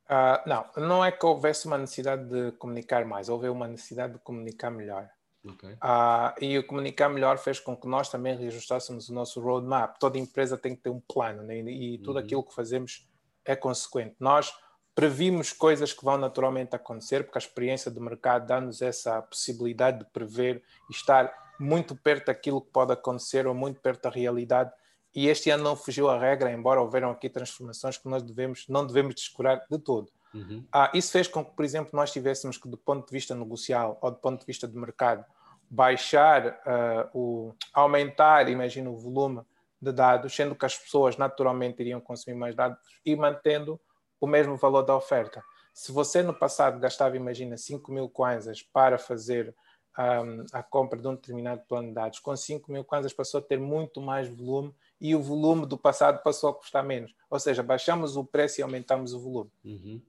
Uh, 0.09 0.49
não, 0.49 0.67
não 0.77 1.05
é 1.05 1.13
que 1.13 1.25
houvesse 1.25 1.67
uma 1.67 1.77
necessidade 1.77 2.29
de 2.29 2.53
comunicar 2.53 3.05
mais, 3.05 3.29
houve 3.29 3.49
uma 3.49 3.69
necessidade 3.69 4.15
de 4.15 4.19
comunicar 4.21 4.71
melhor. 4.71 5.09
Okay. 5.45 5.75
Uh, 5.75 6.45
e 6.45 6.59
o 6.59 6.67
comunicar 6.67 7.09
melhor 7.09 7.39
fez 7.39 7.61
com 7.61 7.77
que 7.77 7.87
nós 7.87 8.09
também 8.09 8.37
reajustássemos 8.37 9.09
o 9.09 9.15
nosso 9.15 9.41
roadmap. 9.41 9.99
Toda 9.99 10.19
empresa 10.19 10.59
tem 10.59 10.75
que 10.75 10.83
ter 10.83 10.91
um 10.91 11.01
plano 11.01 11.43
né? 11.43 11.59
e 11.59 11.99
tudo 11.99 12.19
uhum. 12.19 12.25
aquilo 12.25 12.43
que 12.43 12.55
fazemos 12.55 13.07
é 13.45 13.55
consequente. 13.55 14.17
Nós 14.19 14.53
previmos 14.95 15.53
coisas 15.53 15.93
que 15.93 16.05
vão 16.05 16.19
naturalmente 16.19 16.75
acontecer, 16.75 17.23
porque 17.23 17.39
a 17.39 17.41
experiência 17.41 17.89
do 17.91 18.01
mercado 18.01 18.47
dá-nos 18.47 18.83
essa 18.83 19.23
possibilidade 19.23 20.01
de 20.01 20.07
prever 20.07 20.63
e 20.91 20.93
estar 20.93 21.33
muito 21.59 21.97
perto 21.97 22.27
daquilo 22.27 22.61
que 22.61 22.71
pode 22.71 22.93
acontecer 22.93 23.47
ou 23.47 23.55
muito 23.55 23.81
perto 23.81 24.03
da 24.03 24.11
realidade. 24.11 24.73
E 25.15 25.29
este 25.29 25.51
ano 25.51 25.65
não 25.65 25.77
fugiu 25.77 26.09
a 26.09 26.19
regra, 26.19 26.53
embora 26.53 26.81
houveram 26.81 27.11
aqui 27.11 27.29
transformações 27.29 27.97
que 27.97 28.09
nós 28.09 28.23
devemos, 28.23 28.67
não 28.69 28.87
devemos 28.87 29.15
descurar 29.15 29.65
de 29.71 29.79
todo. 29.79 30.11
Uhum. 30.35 30.65
Ah, 30.71 30.91
isso 30.95 31.11
fez 31.11 31.27
com 31.27 31.45
que, 31.45 31.53
por 31.53 31.65
exemplo, 31.65 31.91
nós 31.95 32.13
tivéssemos 32.13 32.59
que, 32.59 32.69
do 32.69 32.77
ponto 32.77 33.07
de 33.07 33.13
vista 33.13 33.35
negocial 33.35 33.99
ou 34.01 34.11
do 34.11 34.19
ponto 34.19 34.41
de 34.41 34.47
vista 34.47 34.69
de 34.69 34.77
mercado, 34.77 35.25
baixar, 35.71 36.47
uh, 36.47 37.19
o, 37.19 37.55
aumentar, 37.73 38.49
imagina, 38.49 38.89
o 38.91 38.97
volume 38.97 39.43
de 39.81 39.93
dados, 39.93 40.35
sendo 40.35 40.55
que 40.55 40.67
as 40.67 40.77
pessoas 40.77 41.17
naturalmente 41.17 41.81
iriam 41.81 42.01
consumir 42.01 42.37
mais 42.37 42.55
dados 42.55 42.79
e 43.05 43.15
mantendo 43.15 43.81
o 44.21 44.27
mesmo 44.27 44.57
valor 44.57 44.83
da 44.83 44.97
oferta. 44.97 45.43
Se 45.73 45.93
você 45.93 46.23
no 46.23 46.35
passado 46.35 46.81
gastava, 46.81 47.17
imagina, 47.17 47.57
5 47.57 47.93
mil 47.93 48.09
kwanzas 48.09 48.63
para 48.63 48.99
fazer 48.99 49.55
um, 49.99 50.47
a 50.53 50.63
compra 50.63 50.99
de 50.99 51.09
um 51.09 51.15
determinado 51.15 51.63
plano 51.69 51.89
de 51.89 51.95
dados. 51.95 52.21
Com 52.21 52.37
5 52.37 52.71
mil 52.71 52.85
kwanzas 52.85 53.13
passou 53.13 53.39
a 53.39 53.43
ter 53.43 53.59
muito 53.59 54.01
mais 54.01 54.29
volume 54.29 54.73
e 55.01 55.15
o 55.15 55.21
volume 55.21 55.67
do 55.67 55.77
passado 55.77 56.23
passou 56.23 56.51
a 56.51 56.55
custar 56.55 56.85
menos. 56.85 57.13
Ou 57.29 57.41
seja, 57.41 57.63
baixamos 57.63 58.17
o 58.17 58.25
preço 58.25 58.61
e 58.61 58.63
aumentamos 58.63 59.13
o 59.13 59.21
volume. 59.21 59.51
Uhum. 59.65 60.01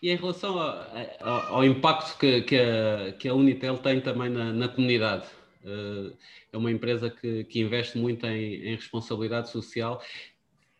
E 0.00 0.10
em 0.10 0.16
relação 0.16 0.58
ao, 0.58 1.54
ao 1.54 1.64
impacto 1.64 2.18
que, 2.18 2.42
que, 2.42 2.56
a, 2.56 3.12
que, 3.12 3.28
a, 3.28 3.34
Unitel 3.34 3.78
tem 3.78 4.00
também 4.00 4.28
na, 4.28 4.52
na 4.52 4.68
comunidade, 4.68 5.26
uh, 5.64 6.16
é 6.52 6.56
uma 6.56 6.72
empresa 6.72 7.08
que, 7.08 7.44
que 7.44 7.60
investe 7.60 7.96
muito 7.98 8.26
em, 8.26 8.66
em, 8.66 8.74
responsabilidade 8.74 9.50
social. 9.50 10.02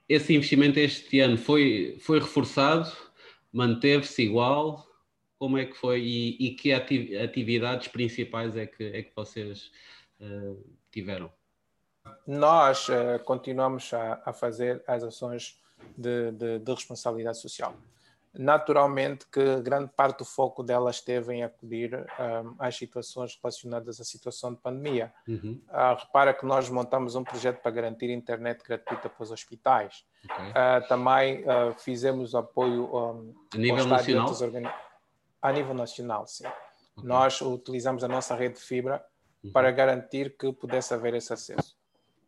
Esse 0.09 0.35
investimento 0.35 0.81
este 0.81 1.21
ano 1.21 1.39
foi, 1.39 1.99
foi 2.01 2.19
reforçado, 2.19 2.91
manteve-se 3.53 4.23
igual? 4.23 4.92
Como 5.43 5.59
é 5.59 5.65
que 5.65 5.77
foi 5.77 6.01
e, 6.01 6.37
e 6.39 6.51
que 6.55 6.73
atividades 6.73 7.89
principais 7.89 8.57
é 8.57 8.65
que, 8.65 8.85
é 8.85 9.03
que 9.03 9.11
vocês 9.13 9.73
uh, 10.21 10.65
tiveram? 10.89 11.33
Nós 12.25 12.89
uh, 12.89 13.19
continuamos 13.25 13.93
a, 13.93 14.23
a, 14.25 14.33
fazer 14.33 14.85
as 14.87 15.03
ações 15.03 15.61
de, 15.99 16.31
de, 16.31 16.61
de, 16.61 16.73
responsabilidade 16.73 17.41
social. 17.41 17.75
Naturalmente 18.33 19.27
que 19.27 19.61
grande 19.63 19.91
parte 19.97 20.19
do 20.19 20.25
foco 20.25 20.63
delas 20.63 20.97
esteve 20.97 21.35
em 21.35 21.43
acudir 21.43 21.93
um, 21.93 21.99
eh, 21.99 22.45
às 22.61 22.77
situações 22.77 23.37
relacionadas 23.43 24.01
à 24.01 24.05
situação 24.05 24.55
de 24.55 24.61
pandemia. 24.61 25.13
Uhum. 25.27 25.61
Uh, 25.69 25.99
repara 25.99 26.33
que 26.33 26.47
nós 26.47 26.71
montamos 26.71 27.17
um 27.17 27.25
projeto 27.25 27.61
para 27.61 27.71
garantir 27.73 28.09
internet 28.11 28.63
gratuita 28.65 29.09
para 29.09 29.23
os 29.23 29.33
hospitais. 29.33 30.05
Okay. 30.25 30.51
Uh, 30.51 30.89
também 30.89 31.43
uh, 31.43 31.75
fizemos 31.79 32.33
apoio 32.33 32.85
um, 32.85 33.35
a 33.53 33.59
nível 33.59 33.87
nacional 33.87 34.29
a 35.43 35.53
nível 35.53 35.75
nacional, 35.75 36.27
sim. 36.27 36.47
Okay. 36.47 37.09
Nós 37.09 37.41
utilizamos 37.41 38.05
a 38.05 38.09
nossa 38.09 38.35
rede 38.37 38.55
de 38.55 38.61
fibra 38.61 39.05
uhum. 39.43 39.51
para 39.51 39.71
garantir 39.73 40.37
que 40.37 40.53
pudesse 40.53 40.95
haver 40.95 41.15
esse 41.15 41.33
acesso. 41.33 41.77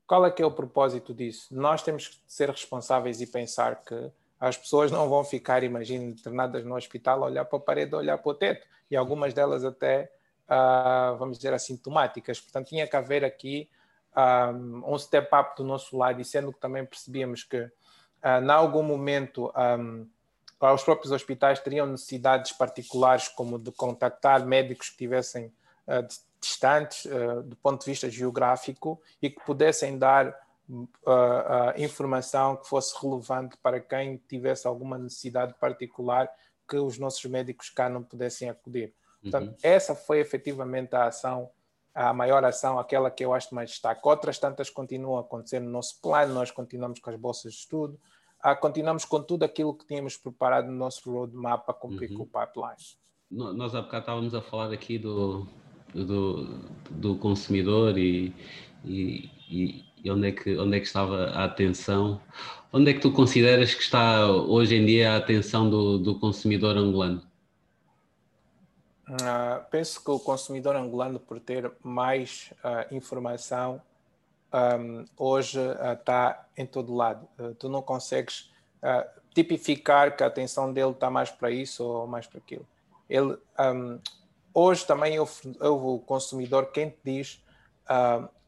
Qual 0.06 0.26
é 0.26 0.30
que 0.30 0.42
é 0.42 0.46
o 0.46 0.50
propósito 0.50 1.14
disso? 1.14 1.54
Nós 1.54 1.82
temos 1.82 2.08
que 2.08 2.20
ser 2.26 2.50
responsáveis 2.50 3.20
e 3.20 3.26
pensar 3.26 3.82
que 3.82 4.10
as 4.38 4.56
pessoas 4.56 4.90
não 4.90 5.08
vão 5.08 5.24
ficar, 5.24 5.62
imagine, 5.62 6.04
internadas 6.04 6.64
no 6.64 6.76
hospital, 6.76 7.22
olhar 7.22 7.44
para 7.46 7.58
a 7.58 7.62
parede, 7.62 7.94
olhar 7.94 8.18
para 8.18 8.30
o 8.30 8.34
teto, 8.34 8.66
e 8.90 8.96
algumas 8.96 9.32
delas 9.32 9.64
até, 9.64 10.12
uh, 10.46 11.16
vamos 11.16 11.38
dizer, 11.38 11.54
assintomáticas. 11.54 12.40
Portanto, 12.40 12.68
tinha 12.68 12.86
que 12.86 12.96
haver 12.96 13.24
aqui 13.24 13.70
um, 14.14 14.20
ah, 14.20 14.52
um 14.86 14.98
step 14.98 15.28
up 15.34 15.56
do 15.56 15.64
nosso 15.64 15.96
lado, 15.96 16.20
e 16.20 16.24
sendo 16.24 16.52
que 16.52 16.60
também 16.60 16.84
percebíamos 16.84 17.42
que, 17.42 17.58
uh, 17.58 18.42
em 18.42 18.50
algum 18.50 18.82
momento, 18.82 19.50
um, 19.78 20.06
os 20.60 20.82
próprios 20.82 21.12
hospitais 21.12 21.60
teriam 21.60 21.86
necessidades 21.86 22.52
particulares, 22.52 23.28
como 23.28 23.58
de 23.58 23.70
contactar 23.72 24.46
médicos 24.46 24.88
que 24.88 24.94
estivessem 24.94 25.46
uh, 25.86 26.06
distantes 26.40 27.04
uh, 27.06 27.42
do 27.42 27.56
ponto 27.56 27.80
de 27.80 27.90
vista 27.90 28.08
geográfico 28.10 29.00
e 29.20 29.30
que 29.30 29.44
pudessem 29.44 29.98
dar 29.98 30.28
uh, 30.68 31.72
informação 31.76 32.56
que 32.56 32.68
fosse 32.68 32.94
relevante 33.00 33.56
para 33.62 33.80
quem 33.80 34.16
tivesse 34.28 34.66
alguma 34.66 34.98
necessidade 34.98 35.54
particular 35.54 36.30
que 36.68 36.76
os 36.76 36.98
nossos 36.98 37.24
médicos 37.26 37.68
cá 37.70 37.88
não 37.88 38.02
pudessem 38.02 38.48
acudir. 38.48 38.94
Portanto, 39.20 39.48
uhum. 39.48 39.56
essa 39.62 39.94
foi 39.94 40.18
efetivamente 40.18 40.94
a 40.94 41.06
ação, 41.06 41.50
a 41.94 42.12
maior 42.12 42.44
ação, 42.44 42.78
aquela 42.78 43.10
que 43.10 43.24
eu 43.24 43.32
acho 43.32 43.54
mais 43.54 43.70
destaque. 43.70 44.00
Outras 44.04 44.38
tantas 44.38 44.68
continuam 44.68 45.18
a 45.18 45.20
acontecer 45.20 45.60
no 45.60 45.70
nosso 45.70 46.00
plano, 46.00 46.34
nós 46.34 46.50
continuamos 46.50 47.00
com 47.00 47.10
as 47.10 47.16
bolsas 47.16 47.52
de 47.52 47.58
estudo, 47.58 47.98
ah, 48.44 48.54
continuamos 48.54 49.06
com 49.06 49.22
tudo 49.22 49.42
aquilo 49.42 49.72
que 49.72 49.86
tínhamos 49.86 50.18
preparado 50.18 50.66
no 50.66 50.76
nosso 50.76 51.10
roadmap 51.10 51.64
para 51.64 51.72
cumprir 51.72 52.10
uhum. 52.10 52.18
com 52.18 52.22
o 52.24 52.26
pipeline. 52.26 52.76
Nós 53.30 53.74
há 53.74 53.80
bocado 53.80 54.02
estávamos 54.02 54.34
a 54.34 54.42
falar 54.42 54.70
aqui 54.70 54.98
do, 54.98 55.46
do, 55.94 56.44
do 56.90 57.16
consumidor 57.16 57.96
e, 57.96 58.34
e, 58.84 59.30
e, 59.48 60.10
onde, 60.10 60.28
é 60.28 60.32
que, 60.32 60.58
onde 60.58 60.76
é 60.76 60.80
que 60.80 60.86
estava 60.86 61.30
a 61.30 61.44
atenção. 61.44 62.20
Onde 62.70 62.90
é 62.90 62.94
que 62.94 63.00
tu 63.00 63.10
consideras 63.12 63.74
que 63.74 63.82
está 63.82 64.30
hoje 64.30 64.76
em 64.76 64.84
dia 64.84 65.12
a 65.12 65.16
atenção 65.16 65.70
do, 65.70 65.98
do 65.98 66.18
consumidor 66.18 66.76
angolano? 66.76 67.22
Uh, 69.08 69.64
penso 69.70 70.04
que 70.04 70.10
o 70.10 70.18
consumidor 70.18 70.76
angolano, 70.76 71.18
por 71.18 71.40
ter 71.40 71.72
mais 71.82 72.52
uh, 72.62 72.94
informação, 72.94 73.80
um, 74.54 75.04
hoje 75.16 75.58
está 75.92 76.40
uh, 76.40 76.60
em 76.60 76.64
todo 76.64 76.94
lado. 76.94 77.26
Uh, 77.38 77.54
tu 77.56 77.68
não 77.68 77.82
consegues 77.82 78.52
uh, 78.82 79.04
tipificar 79.34 80.16
que 80.16 80.22
a 80.22 80.28
atenção 80.28 80.72
dele 80.72 80.92
está 80.92 81.10
mais 81.10 81.30
para 81.30 81.50
isso 81.50 81.84
ou 81.84 82.06
mais 82.06 82.26
para 82.26 82.38
aquilo. 82.38 82.66
Ele, 83.10 83.36
um, 83.58 83.98
hoje 84.54 84.86
também 84.86 85.16
eu, 85.16 85.28
eu, 85.60 85.94
o 85.94 85.98
consumidor, 85.98 86.66
quem 86.66 86.90
te 86.90 86.98
diz 87.04 87.44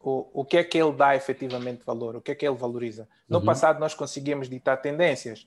o, 0.00 0.26
o 0.32 0.44
que 0.44 0.56
é 0.56 0.64
que 0.64 0.78
ele 0.78 0.92
dá 0.92 1.16
efetivamente 1.16 1.82
valor, 1.84 2.16
o 2.16 2.20
que 2.20 2.30
é 2.30 2.34
que 2.34 2.46
ele 2.46 2.56
valoriza. 2.56 3.08
No 3.28 3.38
uhum. 3.38 3.44
passado 3.44 3.80
nós 3.80 3.92
conseguíamos 3.92 4.48
ditar 4.48 4.78
tendências, 4.78 5.46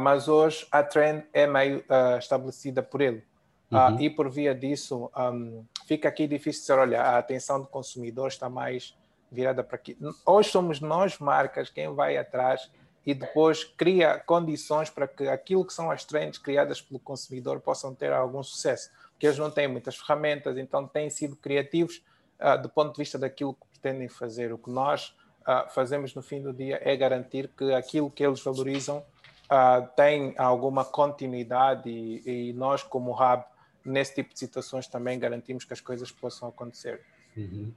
mas 0.00 0.26
hoje 0.26 0.66
a 0.72 0.82
trend 0.82 1.24
é 1.32 1.46
meio 1.46 1.84
estabelecida 2.18 2.82
por 2.82 3.00
ele. 3.00 3.22
Uhum. 3.70 4.00
e 4.00 4.08
por 4.08 4.28
via 4.28 4.54
disso, 4.54 5.10
um, 5.16 5.64
fica 5.86 6.08
aqui 6.08 6.26
difícil 6.26 6.62
dizer, 6.62 6.78
olha, 6.78 7.02
a 7.02 7.18
atenção 7.18 7.60
do 7.60 7.66
consumidor 7.66 8.28
está 8.28 8.48
mais 8.48 8.96
virada 9.30 9.62
para 9.62 9.76
aqui. 9.76 9.96
Hoje 10.24 10.50
somos 10.50 10.80
nós, 10.80 11.18
marcas, 11.18 11.70
quem 11.70 11.92
vai 11.94 12.16
atrás 12.16 12.70
e 13.04 13.14
depois 13.14 13.62
cria 13.62 14.18
condições 14.26 14.90
para 14.90 15.06
que 15.06 15.28
aquilo 15.28 15.64
que 15.64 15.72
são 15.72 15.90
as 15.90 16.04
trends 16.04 16.38
criadas 16.38 16.80
pelo 16.80 16.98
consumidor 16.98 17.60
possam 17.60 17.94
ter 17.94 18.12
algum 18.12 18.42
sucesso. 18.42 18.90
Porque 19.12 19.26
eles 19.26 19.38
não 19.38 19.50
têm 19.50 19.68
muitas 19.68 19.96
ferramentas, 19.96 20.58
então 20.58 20.86
têm 20.88 21.08
sido 21.08 21.36
criativos 21.36 22.02
uh, 22.40 22.60
do 22.60 22.68
ponto 22.68 22.92
de 22.92 22.98
vista 22.98 23.16
daquilo 23.16 23.54
que 23.54 23.66
pretendem 23.78 24.08
fazer. 24.08 24.52
O 24.52 24.58
que 24.58 24.70
nós 24.70 25.16
uh, 25.42 25.70
fazemos 25.72 26.14
no 26.14 26.22
fim 26.22 26.42
do 26.42 26.52
dia 26.52 26.80
é 26.82 26.96
garantir 26.96 27.48
que 27.56 27.72
aquilo 27.72 28.10
que 28.10 28.26
eles 28.26 28.42
valorizam 28.42 28.98
uh, 28.98 29.86
tem 29.94 30.34
alguma 30.36 30.84
continuidade 30.84 31.88
e, 31.88 32.48
e, 32.48 32.52
nós, 32.54 32.82
como 32.82 33.12
hub, 33.12 33.44
nesse 33.84 34.16
tipo 34.16 34.32
de 34.32 34.38
situações 34.40 34.88
também 34.88 35.16
garantimos 35.16 35.64
que 35.64 35.72
as 35.72 35.80
coisas 35.80 36.10
possam 36.10 36.48
acontecer. 36.48 37.00
Uhum. 37.36 37.72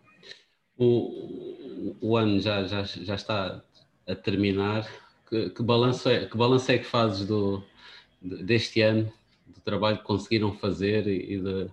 O, 0.80 1.96
o 2.02 2.18
ano 2.18 2.40
já, 2.40 2.64
já, 2.64 2.84
já 2.84 3.16
está 3.16 3.62
a 4.08 4.16
terminar. 4.16 4.90
Que, 5.30 5.50
que, 5.52 5.62
balanço 5.62 6.10
é, 6.10 6.26
que 6.26 6.36
balanço 6.36 6.72
é 6.72 6.78
que 6.78 6.86
fazes 6.86 7.28
do, 7.28 7.64
deste 8.22 8.82
ano, 8.82 9.12
do 9.46 9.62
trabalho 9.62 9.98
que 9.98 10.04
conseguiram 10.04 10.54
fazer 10.54 11.06
e 11.06 11.40
de, 11.40 11.70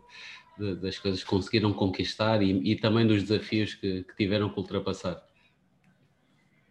de, 0.59 0.75
das 0.77 0.99
coisas 0.99 1.23
que 1.23 1.31
conseguiram 1.31 1.73
conquistar 1.73 2.43
e, 2.43 2.51
e 2.73 2.77
também 2.77 3.07
dos 3.07 3.23
desafios 3.23 3.75
que, 3.75 4.05
que, 4.05 4.17
tiveram 4.17 4.51
que 4.51 4.59
ultrapassar? 4.59 5.25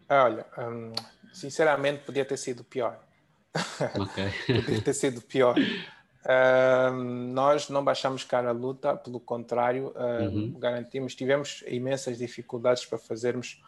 Olha, 0.08 0.46
hum, 0.58 0.92
sinceramente 1.32 2.04
podia 2.04 2.24
ter 2.24 2.36
sido 2.36 2.62
pior. 2.62 3.04
Okay. 3.98 4.30
podia 4.62 4.82
ter 4.82 4.94
sido 4.94 5.20
pior. 5.22 5.56
Hum, 6.28 7.32
nós 7.32 7.68
não 7.68 7.84
baixamos 7.84 8.24
cara 8.24 8.48
a 8.48 8.52
luta, 8.52 8.96
pelo 8.96 9.20
contrário, 9.20 9.94
hum, 9.96 10.26
uhum. 10.26 10.54
garantimos, 10.58 11.14
tivemos 11.14 11.62
imensas 11.68 12.18
dificuldades 12.18 12.84
para 12.84 12.98
fazermos 12.98 13.62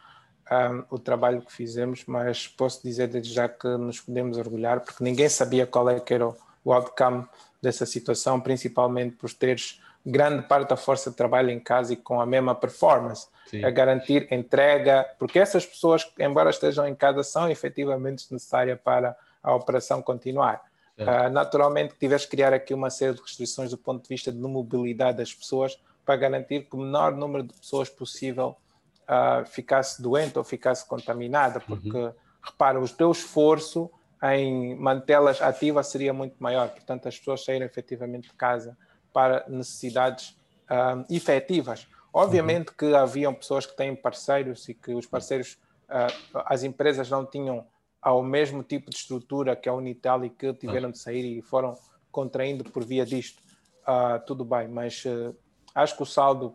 um, 0.50 0.97
o 0.97 0.99
trabalho 0.99 1.41
que 1.43 1.53
fizemos, 1.53 2.05
mas 2.07 2.49
posso 2.49 2.83
dizer 2.83 3.09
desde 3.09 3.33
já 3.33 3.49
que 3.49 3.69
nos 3.69 4.00
podemos 4.00 4.38
orgulhar, 4.38 4.81
porque 4.81 5.05
ninguém 5.05 5.29
sabia 5.29 5.67
qual 5.67 5.88
é 5.88 6.00
que 6.00 6.15
era 6.15 6.29
o 6.65 6.73
outcome 6.73 7.27
dessa 7.62 7.87
situação, 7.87 8.41
principalmente 8.41 9.15
por 9.15 9.33
teres 9.33 9.81
grande 10.05 10.43
parte 10.43 10.71
da 10.71 10.77
força 10.77 11.11
de 11.11 11.17
trabalho 11.17 11.50
em 11.50 11.61
casa 11.61 11.93
e 11.93 11.97
com 11.97 12.21
a 12.21 12.27
mesma 12.27 12.55
performance, 12.55 13.29
Sim. 13.47 13.65
a 13.65 13.71
garantir 13.71 14.27
entrega, 14.33 15.07
porque 15.19 15.38
essas 15.38 15.65
pessoas, 15.65 16.11
embora 16.19 16.50
estejam 16.50 16.87
em 16.88 16.95
casa, 16.95 17.23
são 17.23 17.49
efetivamente 17.49 18.27
necessárias 18.33 18.79
para 18.83 19.17
a 19.43 19.55
operação 19.55 20.03
continuar. 20.03 20.67
Uh, 20.99 21.31
naturalmente, 21.31 21.95
tiveste 21.99 22.26
que 22.26 22.37
criar 22.37 22.52
aqui 22.52 22.75
uma 22.75 22.90
série 22.90 23.14
de 23.14 23.23
restrições 23.23 23.71
do 23.71 23.78
ponto 23.78 24.02
de 24.02 24.09
vista 24.09 24.33
de 24.33 24.38
mobilidade 24.38 25.19
das 25.19 25.33
pessoas 25.33 25.78
para 26.05 26.17
garantir 26.17 26.69
que 26.69 26.75
o 26.75 26.81
menor 26.81 27.12
número 27.14 27.45
de 27.45 27.55
pessoas 27.55 27.88
possível 27.88 28.57
uh, 29.05 29.45
ficasse 29.47 30.02
doente 30.02 30.38
ou 30.38 30.45
ficasse 30.45 30.87
contaminada, 30.87 31.61
porque, 31.61 31.97
uhum. 31.97 32.12
repara, 32.43 32.81
o 32.81 32.88
teu 32.88 33.12
esforço 33.12 33.90
em 34.23 34.75
mantê-las 34.75 35.40
ativas 35.40 35.87
seria 35.87 36.12
muito 36.12 36.35
maior, 36.38 36.69
portanto, 36.71 37.07
as 37.07 37.17
pessoas 37.17 37.45
saíram 37.45 37.64
efetivamente 37.64 38.28
de 38.28 38.35
casa 38.35 38.76
para 39.12 39.45
necessidades 39.49 40.37
um, 40.71 41.14
efetivas. 41.14 41.87
Obviamente 42.12 42.69
uhum. 42.69 42.75
que 42.76 42.95
haviam 42.95 43.35
pessoas 43.35 43.67
que 43.67 43.76
têm 43.76 43.95
parceiros 43.95 44.69
e 44.69 44.75
que 44.75 44.93
os 44.95 45.07
parceiros, 45.07 45.59
uh, 45.88 46.43
as 46.47 46.62
empresas 46.62 47.09
não 47.09 47.25
tinham 47.25 47.67
ao 48.00 48.23
mesmo 48.23 48.62
tipo 48.62 48.90
de 48.90 48.97
estrutura 48.97 49.57
que 49.57 49.69
a 49.69 49.75
Unitel 49.75 50.25
e 50.25 50.31
que 50.31 50.52
tiveram 50.55 50.90
de 50.90 50.99
sair 50.99 51.38
e 51.38 51.43
foram 51.43 51.75
contraindo 52.11 52.64
por 52.64 52.85
via 52.85 53.05
disto. 53.05 53.43
Uh, 53.83 54.25
tudo 54.26 54.45
bem, 54.45 54.69
mas 54.69 55.05
uh, 55.05 55.35
acho 55.75 55.97
que 55.97 56.02
o 56.02 56.07
saldo, 56.07 56.55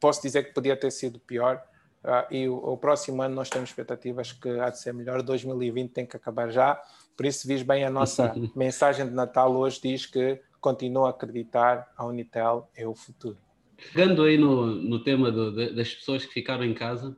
posso 0.00 0.22
dizer 0.22 0.44
que 0.44 0.54
podia 0.54 0.76
ter 0.76 0.90
sido 0.90 1.18
pior. 1.18 1.62
Uh, 2.04 2.34
e 2.34 2.48
o, 2.48 2.56
o, 2.56 2.76
próximo 2.76 3.22
ano 3.22 3.34
nós 3.34 3.48
temos 3.48 3.70
expectativas 3.70 4.32
que 4.32 4.48
há 4.60 4.70
de 4.70 4.80
ser 4.80 4.92
melhor. 4.92 5.22
2020 5.22 5.90
tem 5.90 6.06
que 6.06 6.16
acabar 6.16 6.50
já. 6.50 6.80
Por 7.16 7.26
isso, 7.26 7.46
vis 7.46 7.62
bem 7.62 7.84
a 7.84 7.90
nossa 7.90 8.34
mensagem 8.56 9.06
de 9.06 9.12
Natal 9.12 9.54
hoje, 9.54 9.80
diz 9.82 10.06
que 10.06 10.40
continuo 10.60 11.06
a 11.06 11.10
acreditar 11.10 11.92
a 11.96 12.04
Unitel 12.04 12.70
é 12.74 12.86
o 12.86 12.94
futuro. 12.94 13.36
Pegando 13.76 14.22
aí 14.22 14.38
no, 14.38 14.66
no 14.66 15.02
tema 15.02 15.30
do, 15.30 15.74
das 15.74 15.94
pessoas 15.94 16.24
que 16.24 16.32
ficaram 16.32 16.64
em 16.64 16.72
casa, 16.72 17.16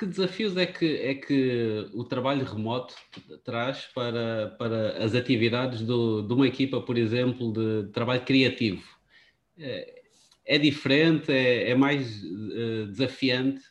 que 0.00 0.06
desafios 0.06 0.56
é 0.56 0.64
que, 0.64 0.96
é 0.96 1.14
que 1.14 1.90
o 1.92 2.02
trabalho 2.04 2.42
remoto 2.42 2.94
traz 3.44 3.84
para, 3.94 4.56
para 4.58 5.04
as 5.04 5.14
atividades 5.14 5.82
do, 5.82 6.22
de 6.22 6.32
uma 6.32 6.46
equipa, 6.46 6.80
por 6.80 6.96
exemplo, 6.96 7.52
de 7.52 7.92
trabalho 7.92 8.24
criativo? 8.24 8.82
É, 9.58 10.00
é 10.46 10.58
diferente? 10.58 11.30
É, 11.30 11.72
é 11.72 11.74
mais 11.74 12.24
uh, 12.24 12.86
desafiante? 12.86 13.62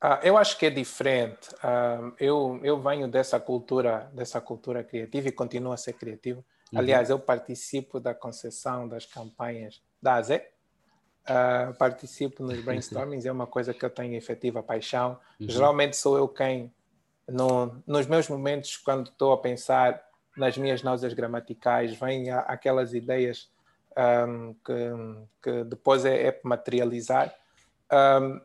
Uh, 0.00 0.22
eu 0.22 0.38
acho 0.38 0.56
que 0.56 0.66
é 0.66 0.70
diferente. 0.70 1.48
Uh, 1.56 2.14
eu, 2.20 2.60
eu 2.62 2.80
venho 2.80 3.08
dessa 3.08 3.40
cultura, 3.40 4.08
dessa 4.14 4.40
cultura 4.40 4.84
criativa 4.84 5.28
e 5.28 5.32
continuo 5.32 5.72
a 5.72 5.76
ser 5.76 5.94
criativo. 5.94 6.44
Uhum. 6.72 6.78
Aliás, 6.78 7.10
eu 7.10 7.18
participo 7.18 7.98
da 7.98 8.14
concessão 8.14 8.86
das 8.86 9.04
campanhas 9.04 9.82
da 10.00 10.14
AZE. 10.14 10.40
Uh, 11.22 11.72
participo 11.74 12.42
nos 12.42 12.60
brainstormings, 12.64 13.24
é 13.24 13.30
uma 13.30 13.46
coisa 13.46 13.72
que 13.72 13.84
eu 13.84 13.90
tenho 13.90 14.14
efetiva 14.14 14.62
paixão. 14.62 15.18
Uhum. 15.40 15.48
Geralmente 15.48 15.96
sou 15.96 16.16
eu 16.16 16.26
quem, 16.26 16.72
no, 17.28 17.82
nos 17.86 18.06
meus 18.06 18.28
momentos, 18.28 18.76
quando 18.76 19.08
estou 19.08 19.32
a 19.32 19.38
pensar 19.38 20.02
nas 20.36 20.56
minhas 20.56 20.82
náuseas 20.82 21.14
gramaticais, 21.14 21.94
vêm 21.94 22.30
aquelas 22.30 22.94
ideias 22.94 23.50
um, 23.96 24.54
que, 24.64 24.72
que, 25.42 25.64
depois 25.64 26.04
é, 26.04 26.28
é 26.28 26.40
materializar. 26.42 27.34
Um, 27.92 28.40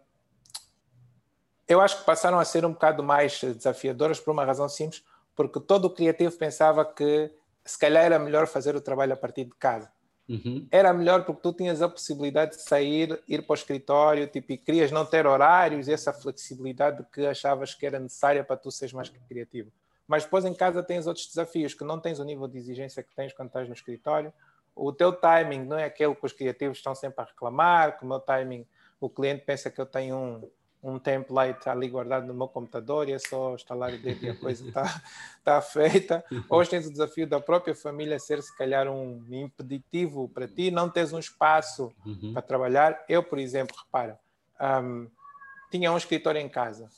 eu 1.67 1.82
acho 1.82 1.99
que 1.99 2.06
passaram 2.06 2.39
a 2.39 2.45
ser 2.45 2.65
um 2.65 2.71
bocado 2.71 3.04
mais 3.04 3.41
desafiadoras 3.41 4.19
por 4.19 4.32
uma 4.32 4.45
razão 4.45 4.69
simples, 4.69 5.04
porque 5.36 5.60
todo 5.60 5.86
o 5.86 5.89
criativo 5.89 6.36
pensava 6.38 6.86
que 6.86 7.32
se 7.65 7.78
calhar 7.78 8.06
era 8.06 8.17
melhor 8.17 8.47
fazer 8.47 8.75
o 8.75 8.82
trabalho 8.82 9.13
a 9.13 9.17
partir 9.17 9.43
de 9.43 9.56
casa. 9.56 9.91
Uhum. 10.30 10.68
Era 10.70 10.94
melhor 10.94 11.24
porque 11.24 11.42
tu 11.42 11.54
tinhas 11.54 11.82
a 11.82 11.88
possibilidade 11.88 12.58
de 12.58 12.62
sair, 12.62 13.22
ir 13.28 13.44
para 13.44 13.54
o 13.54 13.56
escritório, 13.56 14.28
tipo, 14.28 14.52
e 14.52 14.58
querias 14.58 14.92
não 14.92 15.06
ter 15.06 15.26
horários, 15.26 15.88
essa 15.88 16.12
flexibilidade 16.12 17.06
que 17.13 17.26
achavas 17.26 17.74
que 17.74 17.86
era 17.86 18.00
necessária 18.00 18.44
para 18.44 18.58
tu 18.58 18.70
seres 18.70 18.94
mais 18.94 19.10
criativo. 19.10 19.72
Mas 20.06 20.24
depois 20.24 20.44
em 20.46 20.54
casa 20.54 20.84
tens 20.84 21.08
outros 21.08 21.28
desafios, 21.28 21.74
que 21.74 21.84
não 21.84 22.00
tens 22.00 22.20
o 22.20 22.24
nível 22.24 22.48
de 22.48 22.58
exigência 22.58 23.04
que 23.04 23.13
tens 23.16 23.34
quando 23.34 23.48
estás 23.48 23.68
no 23.68 23.74
escritório. 23.74 24.34
O 24.76 24.92
teu 24.92 25.13
timing 25.13 25.63
não 25.63 25.78
é 25.78 25.86
aquele 25.86 26.13
que 26.13 26.26
os 26.26 26.34
criativos 26.34 26.78
estão 26.78 26.94
sempre 26.94 27.22
a 27.22 27.26
reclamar, 27.26 27.98
que 27.98 28.06
o 28.06 28.08
meu 28.08 28.20
timing, 28.20 28.66
o 29.00 29.10
cliente 29.10 29.44
pensa 29.46 29.70
que 29.70 29.80
eu 29.80 29.86
tenho 29.86 30.16
um, 30.16 30.50
um 30.88 30.97
template 30.97 31.67
ali 31.67 31.89
guardado 31.89 32.26
no 32.26 32.34
meu 32.34 32.47
computador 32.47 33.10
e 33.10 33.13
é 33.13 33.19
só 33.19 33.56
instalar 33.56 33.93
o 33.93 33.97
dedo 33.97 34.23
e 34.23 34.30
a 34.30 34.36
coisa 34.36 34.65
está 34.65 35.02
tá 35.43 35.62
feita. 35.62 36.23
Hoje 36.50 36.69
tens 36.69 36.88
o 36.88 36.91
desafio 36.91 37.28
da 37.28 37.41
própria 37.41 37.76
família 37.76 38.17
ser, 38.17 38.41
se 38.41 38.56
calhar, 38.58 38.88
um 38.88 39.21
impeditivo 39.30 40.30
para 40.30 40.47
ti, 40.47 40.71
não 40.71 40.89
tens 40.89 41.12
um 41.12 41.19
espaço 41.19 41.91
uhum. 42.06 42.32
para 42.32 42.41
trabalhar. 42.41 43.04
Eu, 43.10 43.21
por 43.21 43.38
exemplo, 43.38 43.76
repara, 43.84 44.17
um, 44.82 45.10
tinha 45.69 45.91
um 45.91 45.97
escritório 45.97 46.39
em 46.39 46.47
casa 46.47 46.89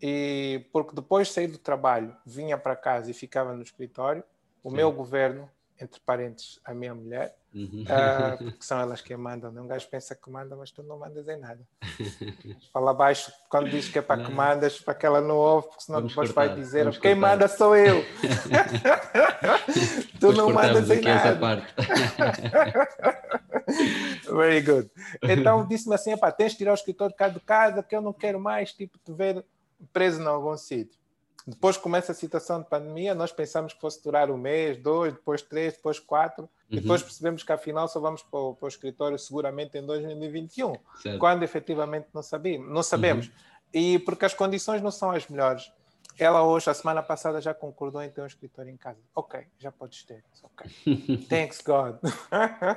e 0.00 0.66
porque 0.70 0.94
depois 0.94 1.28
de 1.28 1.34
sair 1.34 1.46
do 1.46 1.58
trabalho 1.58 2.14
vinha 2.26 2.58
para 2.58 2.76
casa 2.76 3.10
e 3.10 3.14
ficava 3.14 3.54
no 3.54 3.62
escritório, 3.62 4.22
o 4.62 4.70
Sim. 4.70 4.76
meu 4.76 4.92
governo 4.92 5.48
entre 5.80 6.00
parentes, 6.00 6.60
a 6.64 6.74
minha 6.74 6.94
mulher, 6.94 7.36
uhum. 7.54 7.84
uh, 7.84 8.38
porque 8.38 8.64
são 8.64 8.80
elas 8.80 9.00
que 9.00 9.16
mandam. 9.16 9.52
Né? 9.52 9.60
Um 9.60 9.66
gajo 9.66 9.88
pensa 9.88 10.14
que 10.14 10.30
manda, 10.30 10.56
mas 10.56 10.70
tu 10.70 10.82
não 10.82 10.98
mandas 10.98 11.28
em 11.28 11.38
nada. 11.38 11.60
Fala 12.72 12.94
baixo 12.94 13.32
quando 13.48 13.70
diz 13.70 13.88
que 13.88 13.98
é 13.98 14.02
para 14.02 14.24
que 14.24 14.32
mandas, 14.32 14.80
para 14.80 14.94
que 14.94 15.06
ela 15.06 15.20
não 15.20 15.36
ouve, 15.36 15.68
porque 15.68 15.84
senão 15.84 16.00
Vamos 16.00 16.12
depois 16.12 16.32
cortar. 16.32 16.48
vai 16.48 16.56
dizer 16.56 16.84
quem 16.98 17.14
cortar. 17.14 17.16
manda 17.16 17.48
sou 17.48 17.76
eu. 17.76 18.02
tu 20.20 20.32
depois 20.32 20.36
não 20.36 20.50
mandas 20.50 20.90
em 20.90 21.00
nada. 21.00 21.66
Very 24.26 24.62
good. 24.62 24.90
Então 25.22 25.66
disse-me 25.66 25.94
assim: 25.94 26.14
tens 26.36 26.52
de 26.52 26.58
tirar 26.58 26.72
o 26.72 26.74
escritório 26.74 27.12
de 27.12 27.18
casa 27.18 27.34
de 27.34 27.40
casa, 27.40 27.82
que 27.82 27.94
eu 27.94 28.00
não 28.00 28.12
quero 28.12 28.40
mais 28.40 28.72
tipo, 28.72 28.98
te 28.98 29.12
ver 29.12 29.44
preso 29.92 30.22
em 30.22 30.26
algum 30.26 30.56
sítio. 30.56 31.01
Depois 31.46 31.76
começa 31.76 32.12
a 32.12 32.14
situação 32.14 32.60
de 32.60 32.68
pandemia, 32.68 33.14
nós 33.14 33.32
pensamos 33.32 33.72
que 33.72 33.80
fosse 33.80 34.02
durar 34.02 34.30
um 34.30 34.36
mês, 34.36 34.76
dois, 34.78 35.12
depois 35.12 35.42
três, 35.42 35.74
depois 35.74 35.98
quatro, 35.98 36.44
uhum. 36.70 36.78
depois 36.80 37.02
percebemos 37.02 37.42
que 37.42 37.52
afinal 37.52 37.88
só 37.88 37.98
vamos 37.98 38.22
para 38.22 38.38
o, 38.38 38.54
para 38.54 38.66
o 38.66 38.68
escritório 38.68 39.18
seguramente 39.18 39.76
em 39.76 39.84
2021, 39.84 40.74
certo. 41.02 41.18
quando 41.18 41.42
efetivamente 41.42 42.08
não 42.14 42.22
sabemos. 42.22 42.68
Não 42.68 42.82
sabemos. 42.82 43.26
Uhum. 43.26 43.32
E 43.74 43.98
porque 44.00 44.24
as 44.24 44.34
condições 44.34 44.82
não 44.82 44.90
são 44.90 45.10
as 45.10 45.26
melhores. 45.26 45.72
Ela 46.18 46.42
hoje, 46.42 46.68
a 46.68 46.74
semana 46.74 47.02
passada, 47.02 47.40
já 47.40 47.54
concordou 47.54 48.02
em 48.02 48.10
ter 48.10 48.20
um 48.20 48.26
escritório 48.26 48.70
em 48.70 48.76
casa. 48.76 49.00
Ok, 49.14 49.40
já 49.58 49.72
podes 49.72 50.04
ter. 50.04 50.22
Ok. 50.42 50.70
Thanks 51.28 51.62
God. 51.62 51.96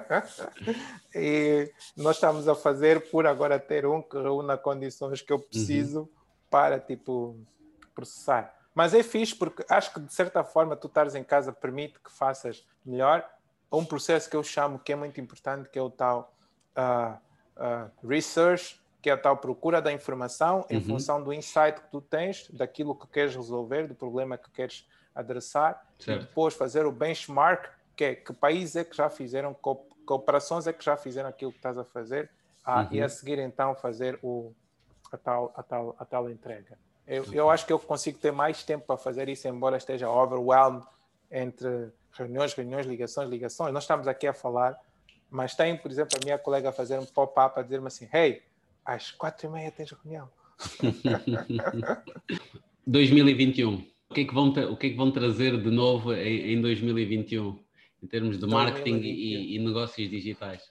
e 1.14 1.70
nós 1.98 2.16
estamos 2.16 2.48
a 2.48 2.56
fazer 2.56 3.10
por 3.12 3.28
agora 3.28 3.60
ter 3.60 3.86
um 3.86 4.02
que 4.02 4.18
reúna 4.18 4.58
condições 4.58 5.22
que 5.22 5.34
eu 5.34 5.40
preciso 5.40 6.02
uhum. 6.02 6.10
para, 6.50 6.80
tipo, 6.80 7.38
processar. 7.96 8.54
Mas 8.76 8.94
é 8.94 9.02
fixe 9.02 9.34
porque 9.34 9.66
acho 9.70 9.94
que 9.94 10.02
de 10.02 10.14
certa 10.14 10.44
forma 10.44 10.76
tu 10.76 10.88
estares 10.88 11.16
em 11.16 11.24
casa 11.24 11.54
permite 11.54 11.98
que 12.00 12.12
faças 12.12 12.68
melhor 12.86 13.28
um 13.72 13.86
processo 13.86 14.30
que 14.30 14.36
eu 14.36 14.44
chamo 14.44 14.78
que 14.78 14.92
é 14.92 14.96
muito 14.96 15.20
importante, 15.20 15.70
que 15.70 15.80
é 15.80 15.82
o 15.82 15.90
tal 15.90 16.34
uh, 16.78 17.18
uh, 17.58 18.08
research, 18.08 18.80
que 19.02 19.10
é 19.10 19.14
a 19.14 19.18
tal 19.18 19.38
procura 19.38 19.82
da 19.82 19.92
informação 19.92 20.66
em 20.70 20.78
uhum. 20.78 20.84
função 20.84 21.24
do 21.24 21.32
insight 21.32 21.80
que 21.80 21.92
tu 21.92 22.02
tens, 22.02 22.50
daquilo 22.50 22.96
que 22.96 23.08
queres 23.08 23.36
resolver, 23.36 23.88
do 23.88 23.96
problema 23.96 24.38
que 24.38 24.50
queres 24.52 24.88
adressar, 25.14 25.86
certo. 26.00 26.24
e 26.24 26.26
depois 26.26 26.54
fazer 26.54 26.86
o 26.86 26.92
benchmark, 26.92 27.70
que 27.96 28.04
é 28.04 28.16
que 28.16 28.34
países 28.34 28.76
é 28.76 28.84
que 28.84 28.96
já 28.96 29.10
fizeram, 29.10 29.54
que 29.54 30.14
operações 30.14 30.68
é 30.68 30.74
que 30.74 30.84
já 30.84 30.98
fizeram 30.98 31.30
aquilo 31.30 31.52
que 31.52 31.60
estás 31.60 31.78
a 31.78 31.84
fazer, 31.84 32.30
ah, 32.64 32.82
uhum. 32.82 32.88
e 32.92 33.02
a 33.02 33.08
seguir 33.08 33.40
então 33.40 33.76
fazer 33.76 34.20
o, 34.22 34.52
a, 35.12 35.18
tal, 35.18 35.54
a, 35.56 35.64
tal, 35.64 35.96
a 36.00 36.06
tal 36.06 36.30
entrega. 36.30 36.78
Eu, 37.08 37.26
eu 37.32 37.50
acho 37.50 37.66
que 37.66 37.74
eu 37.74 37.80
consigo 37.80 38.18
ter 38.18 38.32
mais 38.32 38.64
tempo 38.64 38.86
para 38.86 38.98
fazer 38.98 39.30
isso, 39.30 39.48
embora 39.48 39.78
esteja 39.78 40.10
overwhelmed 40.10 40.86
entre 41.32 41.92
reuniões, 42.12 42.54
reuniões, 42.54 42.86
ligações, 42.86 43.30
ligações. 43.30 43.74
Nós 43.74 43.84
estamos 43.84 44.08
aqui 44.08 44.28
a 44.28 44.34
falar, 44.34 44.78
mas 45.30 45.56
tem, 45.56 45.78
por 45.78 45.92
exemplo, 45.92 46.18
a 46.20 46.26
minha 46.26 46.38
colega 46.38 46.70
a 46.70 46.72
fazer 46.72 46.98
um 46.98 47.06
pop-up 47.06 47.60
a 47.60 47.64
dizer-me 47.64 47.88
assim: 47.88 48.08
Hey, 48.12 48.42
às 48.84 49.12
quatro 49.12 49.48
e 49.48 49.50
meia 49.50 49.72
tens 49.72 49.92
reunião. 49.92 50.30
2021. 52.88 53.84
O 54.10 54.14
que, 54.14 54.22
é 54.22 54.26
que 54.26 54.34
vão, 54.34 54.50
o 54.50 54.78
que 54.78 54.88
é 54.88 54.90
que 54.92 54.96
vão 54.96 55.12
trazer 55.12 55.62
de 55.62 55.72
novo 55.72 56.14
em, 56.14 56.54
em 56.54 56.62
2021, 56.62 57.60
em 58.04 58.08
termos 58.08 58.40
de 58.40 58.46
marketing 58.46 58.98
e, 58.98 59.56
e, 59.56 59.60
negócios 59.60 60.10
digitais? 60.10 60.62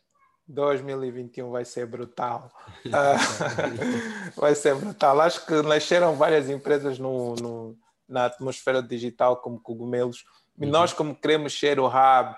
2021 0.47 1.51
vai 1.51 1.65
ser 1.65 1.87
brutal. 1.87 2.51
Uh, 2.87 4.35
vai 4.41 4.55
ser 4.55 4.75
brutal. 4.75 5.21
Acho 5.21 5.45
que 5.47 5.63
nasceram 5.63 6.15
várias 6.17 6.51
empresas 6.51 6.99
no, 6.99 7.35
no 7.37 7.79
na 8.09 8.27
atmosfera 8.27 8.83
digital 8.83 9.39
como 9.39 9.59
cogumelos. 9.59 10.25
E 10.59 10.65
uhum. 10.65 10.71
nós, 10.71 10.93
como 10.93 11.15
queremos 11.15 11.59
ser 11.59 11.81
o 11.81 11.87
hub, 11.87 12.37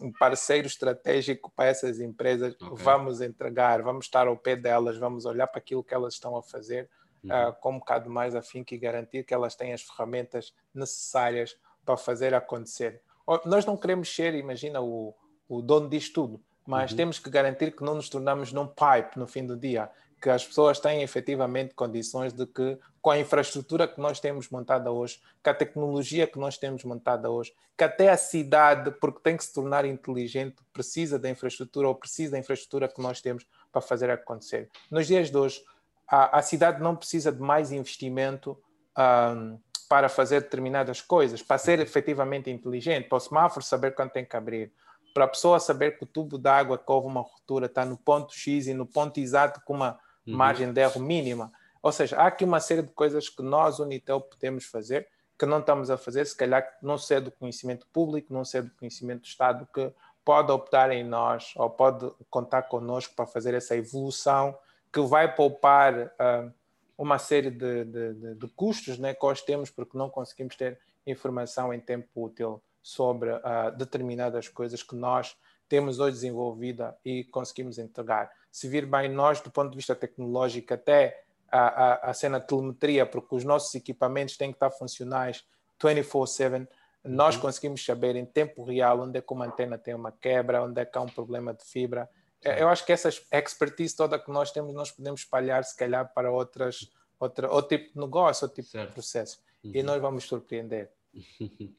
um 0.00 0.12
parceiro 0.12 0.66
estratégico 0.66 1.52
para 1.54 1.66
essas 1.66 2.00
empresas, 2.00 2.54
okay. 2.54 2.84
vamos 2.84 3.20
entregar, 3.20 3.82
vamos 3.82 4.06
estar 4.06 4.28
ao 4.28 4.36
pé 4.36 4.54
delas, 4.54 4.96
vamos 4.96 5.24
olhar 5.24 5.48
para 5.48 5.58
aquilo 5.58 5.82
que 5.82 5.92
elas 5.92 6.14
estão 6.14 6.36
a 6.36 6.42
fazer 6.42 6.88
uhum. 7.24 7.48
uh, 7.48 7.52
com 7.60 7.72
um 7.72 7.78
bocado 7.80 8.08
mais 8.08 8.34
afinco 8.36 8.72
e 8.72 8.78
garantir 8.78 9.24
que 9.24 9.34
elas 9.34 9.56
têm 9.56 9.72
as 9.72 9.82
ferramentas 9.82 10.54
necessárias 10.72 11.56
para 11.84 11.96
fazer 11.96 12.32
acontecer. 12.34 13.02
Nós 13.44 13.66
não 13.66 13.76
queremos 13.76 14.14
ser, 14.14 14.34
imagina, 14.34 14.80
o, 14.80 15.14
o 15.48 15.60
dono 15.60 15.88
disto 15.88 16.14
tudo 16.14 16.47
mas 16.68 16.90
uhum. 16.90 16.98
temos 16.98 17.18
que 17.18 17.30
garantir 17.30 17.74
que 17.74 17.82
não 17.82 17.94
nos 17.94 18.10
tornamos 18.10 18.52
num 18.52 18.66
pipe 18.66 19.18
no 19.18 19.26
fim 19.26 19.46
do 19.46 19.56
dia, 19.56 19.88
que 20.20 20.28
as 20.28 20.46
pessoas 20.46 20.78
têm 20.78 21.02
efetivamente 21.02 21.74
condições 21.74 22.30
de 22.30 22.44
que, 22.44 22.78
com 23.00 23.10
a 23.10 23.18
infraestrutura 23.18 23.88
que 23.88 23.98
nós 23.98 24.20
temos 24.20 24.50
montada 24.50 24.92
hoje, 24.92 25.18
com 25.42 25.48
a 25.48 25.54
tecnologia 25.54 26.26
que 26.26 26.38
nós 26.38 26.58
temos 26.58 26.84
montada 26.84 27.30
hoje, 27.30 27.54
que 27.74 27.84
até 27.84 28.10
a 28.10 28.18
cidade, 28.18 28.90
porque 29.00 29.18
tem 29.22 29.34
que 29.34 29.44
se 29.44 29.54
tornar 29.54 29.86
inteligente, 29.86 30.56
precisa 30.70 31.18
da 31.18 31.30
infraestrutura 31.30 31.88
ou 31.88 31.94
precisa 31.94 32.32
da 32.32 32.38
infraestrutura 32.38 32.86
que 32.86 33.00
nós 33.00 33.22
temos 33.22 33.46
para 33.72 33.80
fazer 33.80 34.10
acontecer. 34.10 34.68
Nos 34.90 35.06
dias 35.06 35.30
de 35.30 35.38
hoje, 35.38 35.64
a, 36.06 36.38
a 36.38 36.42
cidade 36.42 36.82
não 36.82 36.94
precisa 36.94 37.32
de 37.32 37.40
mais 37.40 37.72
investimento 37.72 38.60
um, 38.98 39.58
para 39.88 40.10
fazer 40.10 40.42
determinadas 40.42 41.00
coisas, 41.00 41.42
para 41.42 41.56
ser 41.56 41.80
efetivamente 41.80 42.50
inteligente, 42.50 43.08
para 43.08 43.16
o 43.16 43.20
semáforo 43.20 43.64
saber 43.64 43.94
quando 43.94 44.10
tem 44.10 44.26
que 44.26 44.36
abrir, 44.36 44.70
para 45.14 45.24
a 45.24 45.28
pessoa 45.28 45.58
saber 45.58 45.98
que 45.98 46.04
o 46.04 46.06
tubo 46.06 46.38
d'água 46.38 46.78
que 46.78 46.90
houve 46.90 47.06
uma 47.06 47.20
ruptura 47.20 47.66
está 47.66 47.84
no 47.84 47.96
ponto 47.96 48.34
X 48.34 48.66
e 48.66 48.74
no 48.74 48.86
ponto 48.86 49.18
exato 49.18 49.60
com 49.64 49.74
uma 49.74 49.98
uhum. 50.26 50.36
margem 50.36 50.72
de 50.72 50.80
erro 50.80 51.00
mínima. 51.00 51.52
Ou 51.82 51.92
seja, 51.92 52.16
há 52.16 52.26
aqui 52.26 52.44
uma 52.44 52.60
série 52.60 52.82
de 52.82 52.92
coisas 52.92 53.28
que 53.28 53.42
nós, 53.42 53.78
Unitel, 53.78 54.20
podemos 54.20 54.64
fazer 54.64 55.08
que 55.38 55.46
não 55.46 55.60
estamos 55.60 55.88
a 55.88 55.96
fazer, 55.96 56.26
se 56.26 56.36
calhar 56.36 56.68
não 56.82 56.98
ser 56.98 57.20
do 57.20 57.30
conhecimento 57.30 57.86
público, 57.92 58.34
não 58.34 58.44
ser 58.44 58.64
do 58.64 58.70
conhecimento 58.74 59.20
do 59.20 59.26
Estado, 59.26 59.68
que 59.72 59.92
pode 60.24 60.50
optar 60.50 60.90
em 60.90 61.04
nós 61.04 61.54
ou 61.56 61.70
pode 61.70 62.10
contar 62.28 62.62
connosco 62.62 63.14
para 63.14 63.24
fazer 63.24 63.54
essa 63.54 63.76
evolução 63.76 64.58
que 64.92 65.00
vai 65.00 65.32
poupar 65.32 65.94
uh, 65.94 66.52
uma 66.98 67.18
série 67.18 67.50
de, 67.50 67.84
de, 67.84 68.14
de, 68.14 68.34
de 68.34 68.48
custos 68.48 68.98
né, 68.98 69.14
que 69.14 69.24
nós 69.24 69.40
temos 69.40 69.70
porque 69.70 69.96
não 69.96 70.10
conseguimos 70.10 70.56
ter 70.56 70.78
informação 71.06 71.72
em 71.72 71.80
tempo 71.80 72.08
útil 72.16 72.60
sobre 72.88 73.30
uh, 73.30 73.70
determinadas 73.76 74.48
coisas 74.48 74.82
que 74.82 74.96
nós 74.96 75.36
temos 75.68 76.00
hoje 76.00 76.14
desenvolvida 76.14 76.96
e 77.04 77.22
conseguimos 77.24 77.76
entregar. 77.76 78.30
Se 78.50 78.66
vir 78.66 78.86
bem, 78.86 79.10
nós, 79.10 79.42
do 79.42 79.50
ponto 79.50 79.68
de 79.70 79.76
vista 79.76 79.94
tecnológico, 79.94 80.72
até 80.72 81.22
a, 81.52 81.58
a, 81.58 82.10
a 82.10 82.14
cena 82.14 82.40
de 82.40 82.46
telemetria, 82.46 83.04
porque 83.04 83.34
os 83.34 83.44
nossos 83.44 83.74
equipamentos 83.74 84.38
têm 84.38 84.50
que 84.50 84.56
estar 84.56 84.70
funcionais 84.70 85.44
24-7, 85.78 86.66
nós 87.04 87.34
uhum. 87.34 87.42
conseguimos 87.42 87.84
saber 87.84 88.16
em 88.16 88.24
tempo 88.24 88.64
real 88.64 89.00
onde 89.00 89.18
é 89.18 89.20
que 89.20 89.34
uma 89.34 89.44
antena 89.44 89.76
tem 89.76 89.92
uma 89.92 90.10
quebra, 90.10 90.62
onde 90.62 90.80
é 90.80 90.86
que 90.86 90.96
há 90.96 91.02
um 91.02 91.10
problema 91.10 91.52
de 91.52 91.64
fibra. 91.64 92.08
Eu 92.42 92.70
acho 92.70 92.86
que 92.86 92.92
essa 92.92 93.10
expertise 93.30 93.94
toda 93.94 94.18
que 94.18 94.30
nós 94.30 94.50
temos, 94.50 94.72
nós 94.72 94.90
podemos 94.90 95.20
espalhar, 95.20 95.62
se 95.62 95.76
calhar, 95.76 96.10
para 96.14 96.32
outras, 96.32 96.90
outra, 97.20 97.50
outro 97.50 97.76
tipo 97.76 97.92
de 97.92 98.00
negócio, 98.00 98.46
outro 98.46 98.62
tipo 98.62 98.70
certo. 98.70 98.88
de 98.88 98.94
processo. 98.94 99.40
Uhum. 99.62 99.72
E 99.74 99.82
nós 99.82 100.00
vamos 100.00 100.24
surpreender. 100.24 100.90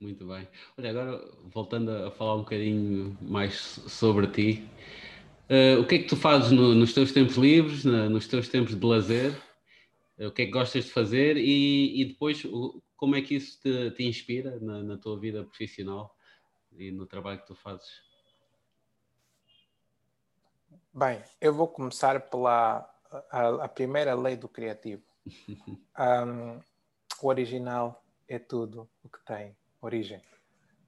Muito 0.00 0.26
bem. 0.26 0.48
Olha, 0.76 0.90
agora 0.90 1.30
voltando 1.44 1.90
a 1.90 2.10
falar 2.10 2.34
um 2.36 2.40
bocadinho 2.40 3.16
mais 3.20 3.54
sobre 3.54 4.26
ti, 4.28 4.68
uh, 5.50 5.80
o 5.80 5.86
que 5.86 5.96
é 5.96 5.98
que 5.98 6.08
tu 6.08 6.16
fazes 6.16 6.50
no, 6.50 6.74
nos 6.74 6.92
teus 6.92 7.12
tempos 7.12 7.36
livres, 7.36 7.84
na, 7.84 8.08
nos 8.08 8.26
teus 8.28 8.48
tempos 8.48 8.78
de 8.78 8.86
lazer? 8.86 9.32
Uh, 10.18 10.28
o 10.28 10.32
que 10.32 10.42
é 10.42 10.46
que 10.46 10.52
gostas 10.52 10.84
de 10.84 10.90
fazer 10.90 11.36
e, 11.36 12.00
e 12.00 12.04
depois 12.06 12.44
o, 12.44 12.82
como 12.96 13.16
é 13.16 13.22
que 13.22 13.34
isso 13.34 13.60
te, 13.60 13.90
te 13.92 14.04
inspira 14.04 14.58
na, 14.60 14.82
na, 14.82 14.96
tua 14.96 15.18
vida 15.18 15.44
profissional 15.44 16.16
e 16.72 16.90
no 16.90 17.06
trabalho 17.06 17.40
que 17.40 17.46
tu 17.46 17.54
fazes? 17.54 18.04
Bem, 20.92 21.22
eu 21.40 21.52
vou 21.52 21.68
começar 21.68 22.20
pela 22.28 22.88
a, 23.30 23.64
a 23.64 23.68
primeira 23.68 24.14
lei 24.14 24.36
do 24.36 24.48
criativo. 24.48 25.02
um, 25.98 26.60
o 27.22 27.28
original 27.28 28.05
é 28.28 28.38
tudo 28.38 28.88
o 29.02 29.08
que 29.08 29.24
tem 29.24 29.56
origem. 29.80 30.20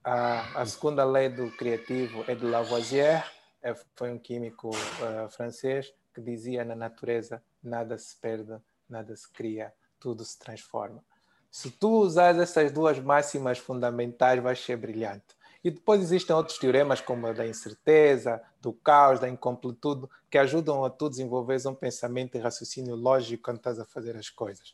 A, 0.03 0.61
a 0.61 0.65
segunda 0.65 1.03
lei 1.03 1.29
do 1.29 1.51
criativo 1.51 2.23
é 2.27 2.35
de 2.35 2.45
Lavoisier, 2.45 3.25
é, 3.61 3.75
foi 3.95 4.11
um 4.11 4.17
químico 4.17 4.69
uh, 4.69 5.29
francês 5.29 5.93
que 6.13 6.21
dizia 6.21 6.63
na 6.63 6.75
natureza 6.75 7.43
nada 7.61 7.97
se 7.97 8.15
perde, 8.15 8.57
nada 8.89 9.15
se 9.15 9.29
cria, 9.31 9.73
tudo 9.99 10.23
se 10.23 10.39
transforma. 10.39 11.03
Se 11.51 11.69
tu 11.69 12.01
usares 12.01 12.39
essas 12.39 12.71
duas 12.71 12.99
máximas 12.99 13.57
fundamentais, 13.57 14.41
vais 14.41 14.59
ser 14.59 14.77
brilhante. 14.77 15.37
E 15.63 15.69
depois 15.69 16.01
existem 16.01 16.33
outros 16.33 16.57
teoremas, 16.57 17.01
como 17.01 17.27
a 17.27 17.33
da 17.33 17.45
incerteza, 17.45 18.41
do 18.61 18.71
caos, 18.71 19.19
da 19.19 19.27
incompletude, 19.27 20.07
que 20.29 20.37
ajudam 20.37 20.85
a 20.85 20.89
tu 20.89 21.09
desenvolveres 21.09 21.65
um 21.65 21.75
pensamento 21.75 22.35
e 22.35 22.39
raciocínio 22.39 22.95
lógico 22.95 23.43
quando 23.43 23.57
estás 23.57 23.79
a 23.79 23.85
fazer 23.85 24.15
as 24.15 24.29
coisas. 24.29 24.73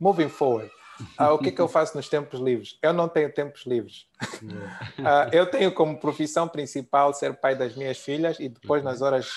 Moving 0.00 0.30
forward, 0.30 0.72
ah, 1.18 1.32
o 1.32 1.38
que 1.38 1.48
é 1.48 1.52
que 1.52 1.60
eu 1.60 1.68
faço 1.68 1.96
nos 1.96 2.08
tempos 2.08 2.40
livres? 2.40 2.78
Eu 2.82 2.92
não 2.92 3.08
tenho 3.08 3.32
tempos 3.32 3.64
livres. 3.66 4.06
ah, 5.04 5.28
eu 5.32 5.46
tenho 5.50 5.72
como 5.72 5.98
profissão 5.98 6.48
principal 6.48 7.12
ser 7.14 7.34
pai 7.34 7.54
das 7.54 7.74
minhas 7.74 7.98
filhas 7.98 8.38
e 8.40 8.48
depois, 8.48 8.82
nas 8.82 9.02
horas 9.02 9.30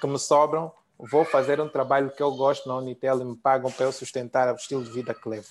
que 0.00 0.06
me 0.06 0.18
sobram, 0.18 0.72
vou 0.98 1.24
fazer 1.24 1.60
um 1.60 1.68
trabalho 1.68 2.10
que 2.10 2.22
eu 2.22 2.32
gosto 2.32 2.68
na 2.68 2.76
Unitel 2.76 3.20
e 3.20 3.24
me 3.24 3.36
pagam 3.36 3.70
para 3.70 3.86
eu 3.86 3.92
sustentar 3.92 4.52
o 4.52 4.56
estilo 4.56 4.84
de 4.84 4.90
vida 4.90 5.14
que 5.14 5.28
levo. 5.28 5.48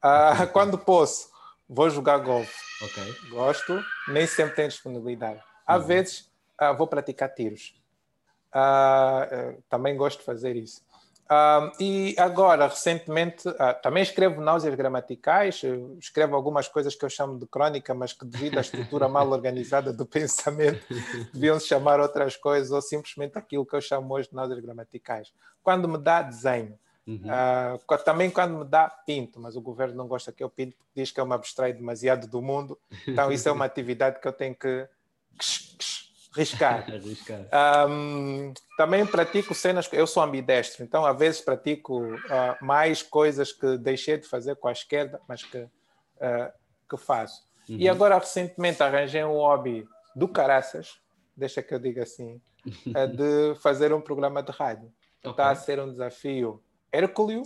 Ah, 0.00 0.46
quando 0.52 0.78
posso, 0.78 1.28
vou 1.68 1.90
jogar 1.90 2.18
golfe. 2.18 2.54
Okay. 2.84 3.30
Gosto, 3.30 3.82
nem 4.08 4.26
sempre 4.26 4.54
tenho 4.54 4.68
disponibilidade. 4.68 5.42
Às 5.66 5.82
uhum. 5.82 5.88
vezes, 5.88 6.30
ah, 6.56 6.72
vou 6.72 6.86
praticar 6.86 7.28
tiros. 7.34 7.74
Ah, 8.52 9.28
eh, 9.30 9.58
também 9.68 9.96
gosto 9.96 10.20
de 10.20 10.24
fazer 10.24 10.56
isso. 10.56 10.82
Um, 11.30 11.72
e 11.78 12.14
agora, 12.18 12.66
recentemente, 12.66 13.46
uh, 13.46 13.54
também 13.82 14.02
escrevo 14.02 14.40
náuseas 14.40 14.74
gramaticais, 14.74 15.60
escrevo 15.98 16.34
algumas 16.34 16.68
coisas 16.68 16.94
que 16.94 17.04
eu 17.04 17.10
chamo 17.10 17.38
de 17.38 17.46
crônica, 17.46 17.92
mas 17.94 18.14
que, 18.14 18.24
devido 18.24 18.56
à 18.56 18.62
estrutura 18.62 19.08
mal 19.10 19.30
organizada 19.30 19.92
do 19.92 20.06
pensamento, 20.06 20.82
deviam 21.32 21.60
se 21.60 21.66
chamar 21.66 22.00
outras 22.00 22.34
coisas, 22.34 22.70
ou 22.70 22.80
simplesmente 22.80 23.36
aquilo 23.36 23.66
que 23.66 23.76
eu 23.76 23.80
chamo 23.80 24.14
hoje 24.14 24.30
de 24.30 24.34
náuseas 24.34 24.58
gramaticais. 24.58 25.30
Quando 25.62 25.86
me 25.86 25.98
dá 25.98 26.22
desenho, 26.22 26.78
uhum. 27.06 27.20
uh, 27.26 27.98
também 28.04 28.30
quando 28.30 28.60
me 28.60 28.64
dá 28.64 28.88
pinto, 28.88 29.38
mas 29.38 29.54
o 29.54 29.60
governo 29.60 29.94
não 29.94 30.08
gosta 30.08 30.32
que 30.32 30.42
eu 30.42 30.48
pinto, 30.48 30.78
porque 30.78 30.92
diz 30.94 31.10
que 31.10 31.20
eu 31.20 31.26
me 31.26 31.34
abstraio 31.34 31.74
demasiado 31.74 32.26
do 32.26 32.40
mundo, 32.40 32.78
então 33.06 33.30
isso 33.30 33.46
é 33.46 33.52
uma 33.52 33.66
atividade 33.66 34.18
que 34.18 34.26
eu 34.26 34.32
tenho 34.32 34.54
que 34.54 34.88
Riscar. 36.34 36.86
Um, 37.88 38.52
também 38.76 39.06
pratico 39.06 39.54
cenas. 39.54 39.88
Eu 39.92 40.06
sou 40.06 40.22
ambidestro, 40.22 40.84
então 40.84 41.04
às 41.04 41.18
vezes 41.18 41.40
pratico 41.40 42.02
uh, 42.02 42.56
mais 42.60 43.02
coisas 43.02 43.52
que 43.52 43.78
deixei 43.78 44.18
de 44.18 44.28
fazer 44.28 44.56
com 44.56 44.68
a 44.68 44.72
esquerda, 44.72 45.20
mas 45.26 45.42
que, 45.42 45.58
uh, 45.58 46.52
que 46.88 46.96
faço. 46.96 47.46
Uhum. 47.68 47.76
E 47.78 47.88
agora, 47.88 48.18
recentemente, 48.18 48.82
arranjei 48.82 49.24
um 49.24 49.34
hobby 49.34 49.86
do 50.14 50.28
caraças, 50.28 51.00
deixa 51.36 51.62
que 51.62 51.74
eu 51.74 51.78
diga 51.78 52.02
assim, 52.02 52.40
uh, 52.66 53.08
de 53.08 53.58
fazer 53.60 53.92
um 53.92 54.00
programa 54.00 54.42
de 54.42 54.52
rádio. 54.52 54.92
Okay. 55.20 55.30
Está 55.30 55.50
a 55.50 55.54
ser 55.54 55.80
um 55.80 55.90
desafio 55.90 56.62
hercúleo, 56.92 57.42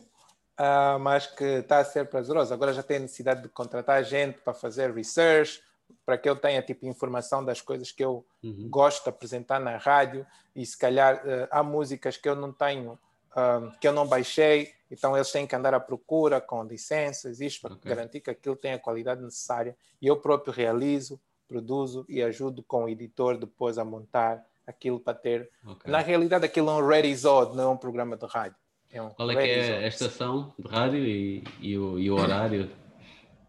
mas 1.01 1.27
que 1.27 1.42
está 1.45 1.79
a 1.79 1.85
ser 1.85 2.07
prazeroso. 2.09 2.53
Agora 2.53 2.73
já 2.73 2.83
tenho 2.83 3.01
necessidade 3.01 3.42
de 3.42 3.49
contratar 3.49 4.05
gente 4.05 4.38
para 4.38 4.53
fazer 4.53 4.92
research 4.92 5.61
para 6.05 6.19
que 6.19 6.29
eu 6.29 6.37
tenha 6.37 6.61
tipo 6.62 6.87
informação 6.87 7.45
das 7.45 7.61
coisas 7.61 7.93
que 7.93 8.05
eu 8.05 8.25
uhum. 8.43 8.69
gosto 8.69 9.05
de 9.05 9.11
apresentar 9.11 9.61
na 9.61 9.77
rádio 9.77 10.27
e 10.55 10.65
se 10.67 10.77
calhar 10.77 11.17
uh, 11.17 11.49
há 11.51 11.62
músicas 11.62 12.17
que 12.17 12.29
eu 12.29 12.35
não 12.35 12.53
tenho 12.53 12.93
uh, 12.93 13.73
que 13.81 13.87
eu 13.87 13.93
não 13.93 14.07
baixei 14.07 14.73
então 14.91 15.17
eles 15.17 15.31
têm 15.31 15.47
que 15.47 15.55
andar 15.55 15.75
à 15.75 15.81
procura 15.81 16.41
com 16.41 16.65
licenças 16.65 17.41
isto 17.41 17.62
para 17.62 17.75
okay. 17.75 17.88
garantir 17.88 18.21
que 18.21 18.31
aquilo 18.31 18.57
tenha 18.57 18.77
a 18.77 18.79
qualidade 18.79 19.23
necessária 19.23 19.77
e 20.01 20.07
eu 20.07 20.17
próprio 20.17 20.53
realizo 20.53 21.21
produzo 21.49 22.05
e 22.09 22.23
ajudo 22.23 22.62
com 22.62 22.85
o 22.85 22.88
editor 22.88 23.38
depois 23.38 23.79
a 23.79 23.85
montar 23.85 24.45
aquilo 24.67 24.99
para 24.99 25.15
ter 25.15 25.51
okay. 25.67 25.91
na 25.91 25.99
realidade 25.99 26.45
aquilo 26.45 26.71
é 26.71 26.75
um 26.75 26.87
ready 26.87 27.15
não 27.55 27.62
é 27.62 27.69
um 27.69 27.77
programa 27.77 28.17
de 28.17 28.27
rádio 28.27 28.57
é 28.91 29.01
um 29.01 29.11
qual 29.11 29.31
é 29.31 29.35
que 29.35 29.51
é 29.51 29.85
a 29.85 29.87
estação 29.87 30.53
de 30.59 30.69
rádio 30.69 31.05
e, 31.05 31.45
e, 31.61 31.79
o, 31.79 31.99
e 31.99 32.11
o 32.11 32.15
horário 32.15 32.71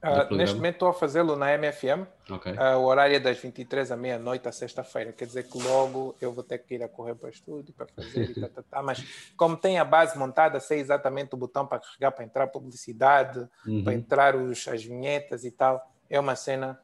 Uh, 0.03 0.35
neste 0.35 0.55
momento 0.55 0.75
estou 0.75 0.89
a 0.89 0.93
fazê-lo 0.93 1.35
na 1.35 1.57
MFM. 1.57 2.05
Okay. 2.29 2.53
Uh, 2.53 2.77
o 2.77 2.85
horário 2.85 3.15
é 3.15 3.19
das 3.19 3.37
23 3.37 3.91
à 3.91 3.95
meia-noite 3.95 4.47
à 4.47 4.51
sexta-feira. 4.51 5.13
Quer 5.13 5.25
dizer 5.25 5.43
que 5.43 5.57
logo 5.57 6.15
eu 6.19 6.33
vou 6.33 6.43
ter 6.43 6.57
que 6.57 6.75
ir 6.75 6.83
a 6.83 6.89
correr 6.89 7.15
para 7.15 7.27
o 7.27 7.29
estúdio 7.29 7.73
para 7.73 7.87
fazer 7.87 8.31
e 8.31 8.41
tá, 8.41 8.49
tá, 8.49 8.63
tá. 8.69 8.83
Mas 8.83 9.31
como 9.37 9.55
tem 9.55 9.79
a 9.79 9.85
base 9.85 10.17
montada, 10.17 10.59
sei 10.59 10.79
exatamente 10.79 11.33
o 11.33 11.37
botão 11.37 11.65
para 11.65 11.79
carregar, 11.79 12.11
para 12.11 12.25
entrar 12.25 12.47
publicidade, 12.47 13.47
uhum. 13.65 13.83
para 13.83 13.93
entrar 13.93 14.35
os, 14.35 14.67
as 14.67 14.83
vinhetas 14.83 15.45
e 15.45 15.51
tal. 15.51 15.89
É 16.09 16.19
uma 16.19 16.35
cena 16.35 16.79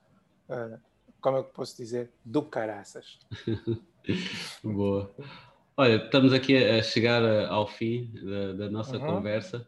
uh, 0.47 0.79
como 1.21 1.37
eu 1.37 1.43
posso 1.43 1.75
dizer, 1.77 2.11
do 2.23 2.41
caraças. 2.41 3.19
Boa. 4.63 5.13
Olha, 5.77 5.95
estamos 5.95 6.33
aqui 6.33 6.57
a 6.57 6.81
chegar 6.81 7.23
ao 7.49 7.67
fim 7.67 8.11
da, 8.21 8.53
da 8.53 8.69
nossa 8.69 8.97
uhum. 8.97 9.05
conversa. 9.05 9.67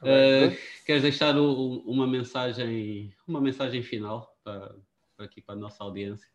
Uh, 0.00 0.56
queres 0.86 1.02
deixar 1.02 1.36
o, 1.36 1.80
uma 1.80 2.06
mensagem, 2.06 3.14
uma 3.26 3.40
mensagem 3.40 3.82
final 3.82 4.34
para, 4.42 4.74
para 5.16 5.26
aqui 5.26 5.42
para 5.42 5.54
a 5.54 5.58
nossa 5.58 5.84
audiência? 5.84 6.28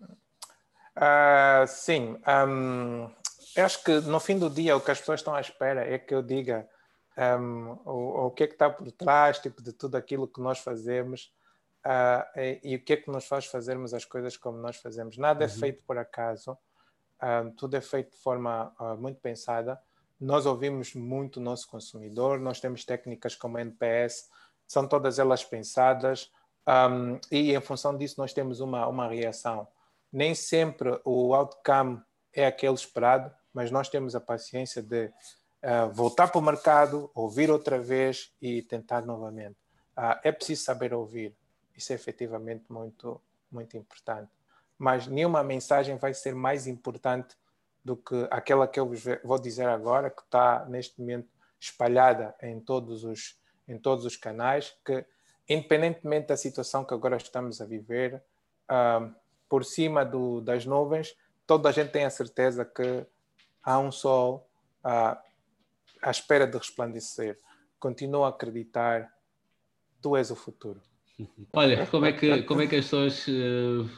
Uh, 0.00 1.66
sim, 1.66 2.18
um, 2.46 3.10
eu 3.56 3.64
acho 3.64 3.82
que 3.82 4.00
no 4.00 4.20
fim 4.20 4.38
do 4.38 4.50
dia 4.50 4.76
o 4.76 4.80
que 4.80 4.90
as 4.90 4.98
pessoas 4.98 5.20
estão 5.20 5.34
à 5.34 5.40
espera 5.40 5.86
é 5.86 5.98
que 5.98 6.14
eu 6.14 6.22
diga 6.22 6.68
um, 7.16 7.78
o, 7.86 8.26
o 8.26 8.30
que 8.30 8.44
é 8.44 8.46
que 8.46 8.52
está 8.54 8.68
por 8.68 8.90
trás 8.92 9.38
tipo, 9.38 9.62
de 9.62 9.72
tudo 9.72 9.96
aquilo 9.96 10.28
que 10.28 10.40
nós 10.40 10.58
fazemos 10.58 11.32
uh, 11.86 12.38
e, 12.38 12.60
e, 12.62 12.76
o 12.76 12.84
que 12.84 12.92
é 12.92 12.96
que 12.96 13.10
nos 13.10 13.26
faz 13.26 13.46
fazermos 13.46 13.94
as 13.94 14.04
coisas 14.04 14.36
como 14.36 14.58
nós 14.58 14.76
fazemos. 14.76 15.16
Nada 15.16 15.44
é 15.44 15.46
uhum. 15.46 15.54
é 15.54 15.56
feito 15.56 15.82
por 15.84 15.96
acaso, 15.96 16.58
um, 17.22 17.50
tudo 17.52 17.74
é 17.74 17.80
feito 17.80 18.10
de 18.10 18.22
forma 18.22 18.74
muito 18.98 19.18
pensada. 19.20 19.80
Nós 20.20 20.46
ouvimos 20.46 20.94
muito 20.94 21.36
o 21.38 21.42
nosso 21.42 21.68
consumidor, 21.68 22.40
nós 22.40 22.60
temos 22.60 22.84
técnicas 22.84 23.36
como 23.36 23.58
NPS, 23.58 24.28
são 24.66 24.86
todas 24.86 25.18
elas 25.18 25.44
pensadas 25.44 26.30
um, 26.68 27.18
e 27.32 27.54
em 27.54 27.60
função 27.62 27.96
disso 27.96 28.16
nós 28.18 28.34
temos 28.34 28.60
uma, 28.60 28.86
uma 28.86 29.08
reação. 29.08 29.66
Nem 30.12 30.34
sempre 30.34 31.00
o 31.02 31.34
outcome 31.34 32.02
é 32.32 32.46
aquele 32.46 32.74
esperado, 32.74 33.34
mas 33.54 33.70
nós 33.70 33.88
temos 33.88 34.14
a 34.14 34.20
paciência 34.20 34.82
de 34.82 35.06
uh, 35.06 35.90
voltar 35.92 36.28
para 36.28 36.38
o 36.38 36.42
mercado, 36.42 37.10
ouvir 37.14 37.50
outra 37.50 37.78
vez 37.78 38.30
e 38.40 38.60
tentar 38.62 39.06
novamente. 39.06 39.56
Uh, 39.96 40.20
é 40.22 40.30
preciso 40.30 40.62
saber 40.62 40.92
ouvir. 40.92 41.34
Isso 41.74 41.92
é 41.92 41.94
efetivamente 41.94 42.64
muito, 42.68 43.20
muito 43.50 43.76
importante. 43.76 44.30
Mas 44.76 45.06
nenhuma 45.06 45.42
mensagem 45.42 45.96
vai 45.96 46.12
ser 46.12 46.34
mais 46.34 46.66
importante 46.66 47.34
do 47.88 47.96
que 47.96 48.28
aquela 48.30 48.68
que 48.68 48.78
eu 48.78 48.92
vou 49.24 49.38
dizer 49.38 49.66
agora, 49.66 50.10
que 50.10 50.20
está 50.20 50.66
neste 50.66 51.00
momento 51.00 51.26
espalhada 51.58 52.34
em 52.42 52.60
todos 52.60 53.02
os, 53.02 53.38
em 53.66 53.78
todos 53.78 54.04
os 54.04 54.14
canais, 54.14 54.76
que 54.84 55.06
independentemente 55.48 56.28
da 56.28 56.36
situação 56.36 56.84
que 56.84 56.92
agora 56.92 57.16
estamos 57.16 57.62
a 57.62 57.64
viver, 57.64 58.22
uh, 58.70 59.10
por 59.48 59.64
cima 59.64 60.04
do, 60.04 60.42
das 60.42 60.66
nuvens, 60.66 61.16
toda 61.46 61.70
a 61.70 61.72
gente 61.72 61.90
tem 61.90 62.04
a 62.04 62.10
certeza 62.10 62.62
que 62.62 63.06
há 63.64 63.78
um 63.78 63.90
sol 63.90 64.46
uh, 64.84 65.16
à 66.02 66.10
espera 66.10 66.46
de 66.46 66.58
resplandecer. 66.58 67.38
Continua 67.80 68.26
a 68.26 68.28
acreditar, 68.28 69.10
tu 70.02 70.14
és 70.14 70.30
o 70.30 70.36
futuro. 70.36 70.82
Olha, 71.54 71.86
como 71.86 72.04
é 72.04 72.12
que, 72.12 72.42
como 72.42 72.60
é 72.60 72.66
que 72.66 72.76
as 72.76 72.84
pessoas 72.84 73.26
uh, 73.28 73.88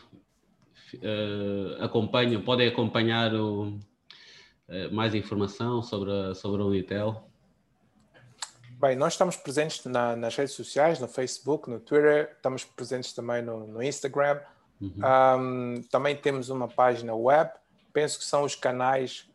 uh, 0.97 1.83
acompanham, 1.83 2.43
podem 2.43 2.69
acompanhar 2.69 3.35
o, 3.35 3.69
uh, 3.69 4.93
mais 4.93 5.15
informação 5.15 5.83
sobre 5.83 6.13
a, 6.13 6.35
sobre 6.35 6.63
a 6.63 6.65
Unitel? 6.65 7.25
Bem, 8.81 8.97
nós 8.97 9.13
estamos 9.13 9.37
presentes 9.37 9.85
na, 9.85 10.17
nas 10.17 10.35
redes 10.37 10.55
sociais, 10.55 10.99
no 10.99 11.09
Facebook, 11.09 11.69
no 11.69 11.79
Twitter, 11.81 12.33
estamos 12.35 12.65
presentes 12.65 13.13
também 13.13 13.43
no, 13.43 13.67
no 13.67 13.83
Instagram. 13.83 14.41
Uhum. 14.81 14.95
Um, 15.05 15.83
também 15.91 16.17
temos 16.17 16.49
uma 16.49 16.67
página 16.67 17.15
web. 17.15 17.51
Penso 17.93 18.19
que 18.19 18.25
são 18.25 18.45
os 18.45 18.55
canais, 18.55 19.29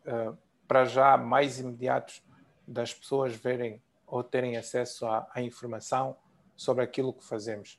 para 0.66 0.84
já, 0.86 1.16
mais 1.16 1.60
imediatos 1.60 2.22
das 2.66 2.92
pessoas 2.92 3.36
verem 3.36 3.80
ou 4.06 4.22
terem 4.22 4.56
acesso 4.56 5.06
à, 5.06 5.28
à 5.34 5.42
informação 5.42 6.16
sobre 6.56 6.82
aquilo 6.82 7.12
que 7.12 7.24
fazemos. 7.24 7.78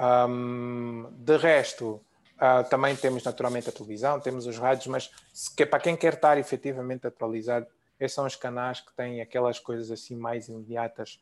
Um, 0.00 1.10
de 1.18 1.36
resto, 1.36 2.00
uh, 2.38 2.68
também 2.68 2.96
temos 2.96 3.22
naturalmente 3.22 3.68
a 3.68 3.72
televisão, 3.72 4.18
temos 4.20 4.46
os 4.46 4.56
rádios, 4.56 4.86
mas 4.86 5.10
que, 5.56 5.66
para 5.66 5.80
quem 5.80 5.96
quer 5.96 6.14
estar 6.14 6.38
efetivamente 6.38 7.06
atualizado, 7.06 7.66
esses 7.98 8.14
são 8.14 8.26
os 8.26 8.36
canais 8.36 8.80
que 8.80 8.94
têm 8.96 9.20
aquelas 9.20 9.58
coisas 9.58 9.90
assim 9.90 10.16
mais 10.16 10.48
imediatas 10.48 11.20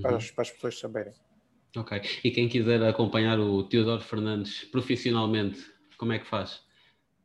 para, 0.00 0.12
uhum. 0.12 0.16
as, 0.18 0.30
para 0.30 0.42
as 0.42 0.50
pessoas 0.50 0.78
saberem. 0.78 1.14
Ok. 1.76 2.00
E 2.24 2.30
quem 2.30 2.48
quiser 2.48 2.82
acompanhar 2.82 3.38
o 3.38 3.62
Teodoro 3.64 4.02
Fernandes 4.02 4.64
profissionalmente, 4.64 5.64
como 5.98 6.12
é 6.12 6.18
que 6.18 6.26
faz? 6.26 6.64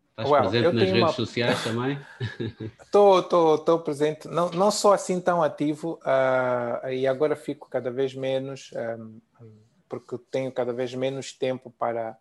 Estás 0.09 0.29
well, 0.29 0.41
presente 0.41 0.75
nas 0.75 0.83
redes 0.83 1.01
uma... 1.01 1.13
sociais 1.13 1.63
também? 1.63 1.99
Estou 2.81 3.79
presente, 3.79 4.27
não, 4.27 4.51
não 4.51 4.69
sou 4.69 4.91
assim 4.91 5.19
tão 5.19 5.41
ativo 5.41 5.99
uh, 6.03 6.89
e 6.89 7.07
agora 7.07 7.35
fico 7.35 7.69
cada 7.69 7.89
vez 7.89 8.13
menos, 8.13 8.71
um, 8.99 9.19
porque 9.87 10.17
tenho 10.29 10.51
cada 10.51 10.73
vez 10.73 10.93
menos 10.93 11.31
tempo 11.31 11.71
para, 11.71 12.17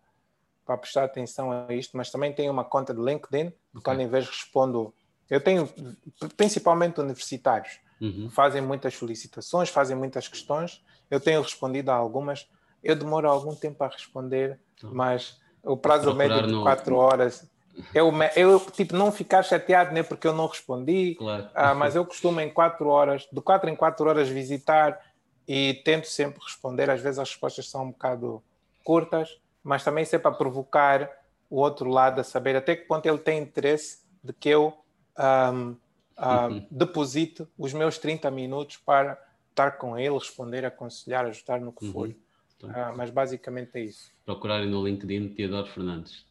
para 0.71 0.77
prestar 0.77 1.03
atenção 1.03 1.51
a 1.51 1.73
isto, 1.73 1.97
mas 1.97 2.09
também 2.09 2.31
tenho 2.31 2.51
uma 2.51 2.63
conta 2.63 2.93
de 2.93 3.01
LinkedIn, 3.01 3.47
okay. 3.47 3.81
quando 3.83 3.99
em 3.99 4.07
vez 4.07 4.27
respondo, 4.27 4.93
eu 5.29 5.41
tenho 5.41 5.69
principalmente 6.37 7.01
universitários, 7.01 7.79
uhum. 7.99 8.29
fazem 8.29 8.61
muitas 8.61 8.93
solicitações, 8.95 9.69
fazem 9.69 9.97
muitas 9.97 10.27
questões, 10.27 10.81
eu 11.09 11.19
tenho 11.19 11.41
respondido 11.41 11.91
a 11.91 11.95
algumas, 11.95 12.47
eu 12.81 12.95
demoro 12.95 13.29
algum 13.29 13.53
tempo 13.53 13.83
a 13.83 13.87
responder, 13.89 14.59
então, 14.77 14.93
mas 14.93 15.39
o 15.63 15.75
prazo 15.75 16.15
médio 16.15 16.47
de 16.47 16.61
4 16.61 16.91
no... 16.93 16.99
horas 16.99 17.49
eu, 17.93 18.11
eu 18.35 18.59
tipo, 18.71 18.95
não 18.95 19.11
ficar 19.11 19.43
chateado 19.43 19.93
né, 19.93 20.03
porque 20.03 20.27
eu 20.27 20.33
não 20.33 20.45
respondi, 20.45 21.15
claro. 21.15 21.49
ah, 21.53 21.73
mas 21.73 21.95
eu 21.95 22.05
costumo 22.05 22.39
em 22.41 22.49
quatro 22.49 22.87
horas, 22.87 23.27
de 23.31 23.41
quatro 23.41 23.69
em 23.69 23.75
quatro 23.75 24.07
horas 24.07 24.27
visitar 24.27 24.99
e 25.47 25.81
tento 25.85 26.07
sempre 26.07 26.41
responder. 26.43 26.89
Às 26.89 27.01
vezes 27.01 27.17
as 27.17 27.29
respostas 27.29 27.69
são 27.69 27.85
um 27.85 27.91
bocado 27.91 28.43
curtas, 28.83 29.39
mas 29.63 29.83
também 29.83 30.05
sempre 30.05 30.23
para 30.23 30.37
provocar 30.37 31.09
o 31.49 31.57
outro 31.57 31.89
lado 31.89 32.21
a 32.21 32.23
saber 32.23 32.55
até 32.55 32.75
que 32.75 32.85
ponto 32.85 33.05
ele 33.05 33.17
tem 33.17 33.41
interesse 33.41 33.99
de 34.23 34.33
que 34.33 34.49
eu 34.49 34.73
um, 35.17 35.23
um, 35.23 35.75
uhum. 36.17 36.67
deposite 36.71 37.45
os 37.57 37.73
meus 37.73 37.97
30 37.97 38.31
minutos 38.31 38.77
para 38.77 39.21
estar 39.49 39.71
com 39.71 39.97
ele, 39.97 40.13
responder, 40.13 40.65
aconselhar, 40.65 41.25
ajudar 41.25 41.59
no 41.59 41.73
que 41.73 41.91
for. 41.91 42.07
Uhum. 42.07 42.15
Então, 42.57 42.69
uh, 42.69 42.95
mas 42.95 43.09
basicamente 43.09 43.71
é 43.75 43.81
isso. 43.81 44.11
Procurarem 44.25 44.69
no 44.69 44.85
LinkedIn 44.85 45.29
Teodoro 45.29 45.67
Fernandes. 45.67 46.25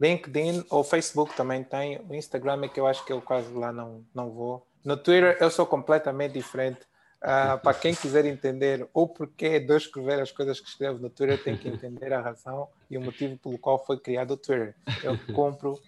LinkedIn 0.00 0.64
ou 0.70 0.82
Facebook 0.82 1.36
também 1.36 1.62
tem. 1.62 2.00
O 2.08 2.14
Instagram 2.14 2.64
é 2.64 2.68
que 2.68 2.80
eu 2.80 2.86
acho 2.86 3.04
que 3.04 3.12
eu 3.12 3.20
quase 3.20 3.52
lá 3.52 3.72
não, 3.72 4.04
não 4.14 4.30
vou. 4.30 4.66
No 4.84 4.96
Twitter 4.96 5.36
eu 5.40 5.50
sou 5.50 5.66
completamente 5.66 6.32
diferente. 6.32 6.80
Uh, 7.22 7.56
para 7.62 7.72
quem 7.74 7.94
quiser 7.94 8.24
entender 8.24 8.84
o 8.92 9.06
porquê 9.06 9.60
de 9.60 9.72
eu 9.72 9.76
escrever 9.76 10.20
as 10.20 10.32
coisas 10.32 10.58
que 10.58 10.68
escrevo 10.68 10.98
no 10.98 11.08
Twitter, 11.08 11.40
tem 11.40 11.56
que 11.56 11.68
entender 11.68 12.12
a 12.12 12.20
razão 12.20 12.66
e 12.90 12.98
o 12.98 13.00
motivo 13.00 13.38
pelo 13.38 13.56
qual 13.56 13.78
foi 13.84 13.96
criado 13.96 14.32
o 14.32 14.36
Twitter. 14.36 14.74
Eu 15.04 15.16
compro 15.32 15.78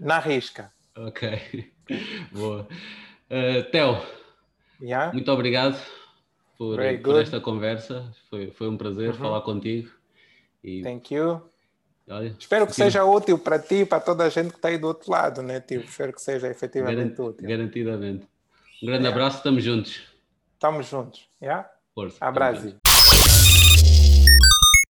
na 0.00 0.18
risca. 0.18 0.72
Ok, 0.96 1.72
boa. 2.32 2.66
Uh, 3.30 3.70
Theo, 3.70 4.02
yeah? 4.80 5.12
muito 5.12 5.30
obrigado 5.30 5.80
por, 6.58 6.76
por, 7.04 7.20
esta 7.20 7.40
conversa. 7.40 8.12
Foi, 8.28 8.50
foi 8.50 8.68
um 8.68 8.76
prazer 8.76 9.10
uh 9.10 9.12
-huh. 9.12 9.18
falar 9.18 9.40
contigo. 9.42 9.90
E... 10.62 10.82
Thank 10.82 11.14
you. 11.14 11.40
Olha, 12.08 12.34
Espero 12.36 12.66
que 12.66 12.74
seja 12.74 13.04
útil 13.04 13.38
para 13.38 13.60
ti 13.60 13.76
e 13.76 13.86
para 13.86 14.00
toda 14.00 14.24
a 14.24 14.28
gente 14.28 14.50
que 14.50 14.56
está 14.56 14.68
aí 14.68 14.76
do 14.76 14.88
outro 14.88 15.10
lado, 15.10 15.40
né? 15.40 15.60
Tipo, 15.60 15.84
espero 15.84 16.12
que 16.12 16.20
seja 16.20 16.48
efetivamente 16.48 17.16
Garant, 17.16 17.18
útil. 17.18 17.48
Garantidamente. 17.48 18.26
Um 18.82 18.86
grande 18.86 19.04
yeah. 19.04 19.10
abraço, 19.10 19.36
estamos 19.36 19.62
juntos. 19.62 20.13
Estamos 20.64 20.86
juntos, 20.86 21.28
yeah? 21.42 21.68
Força. 21.94 22.24
Abraço. 22.24 22.80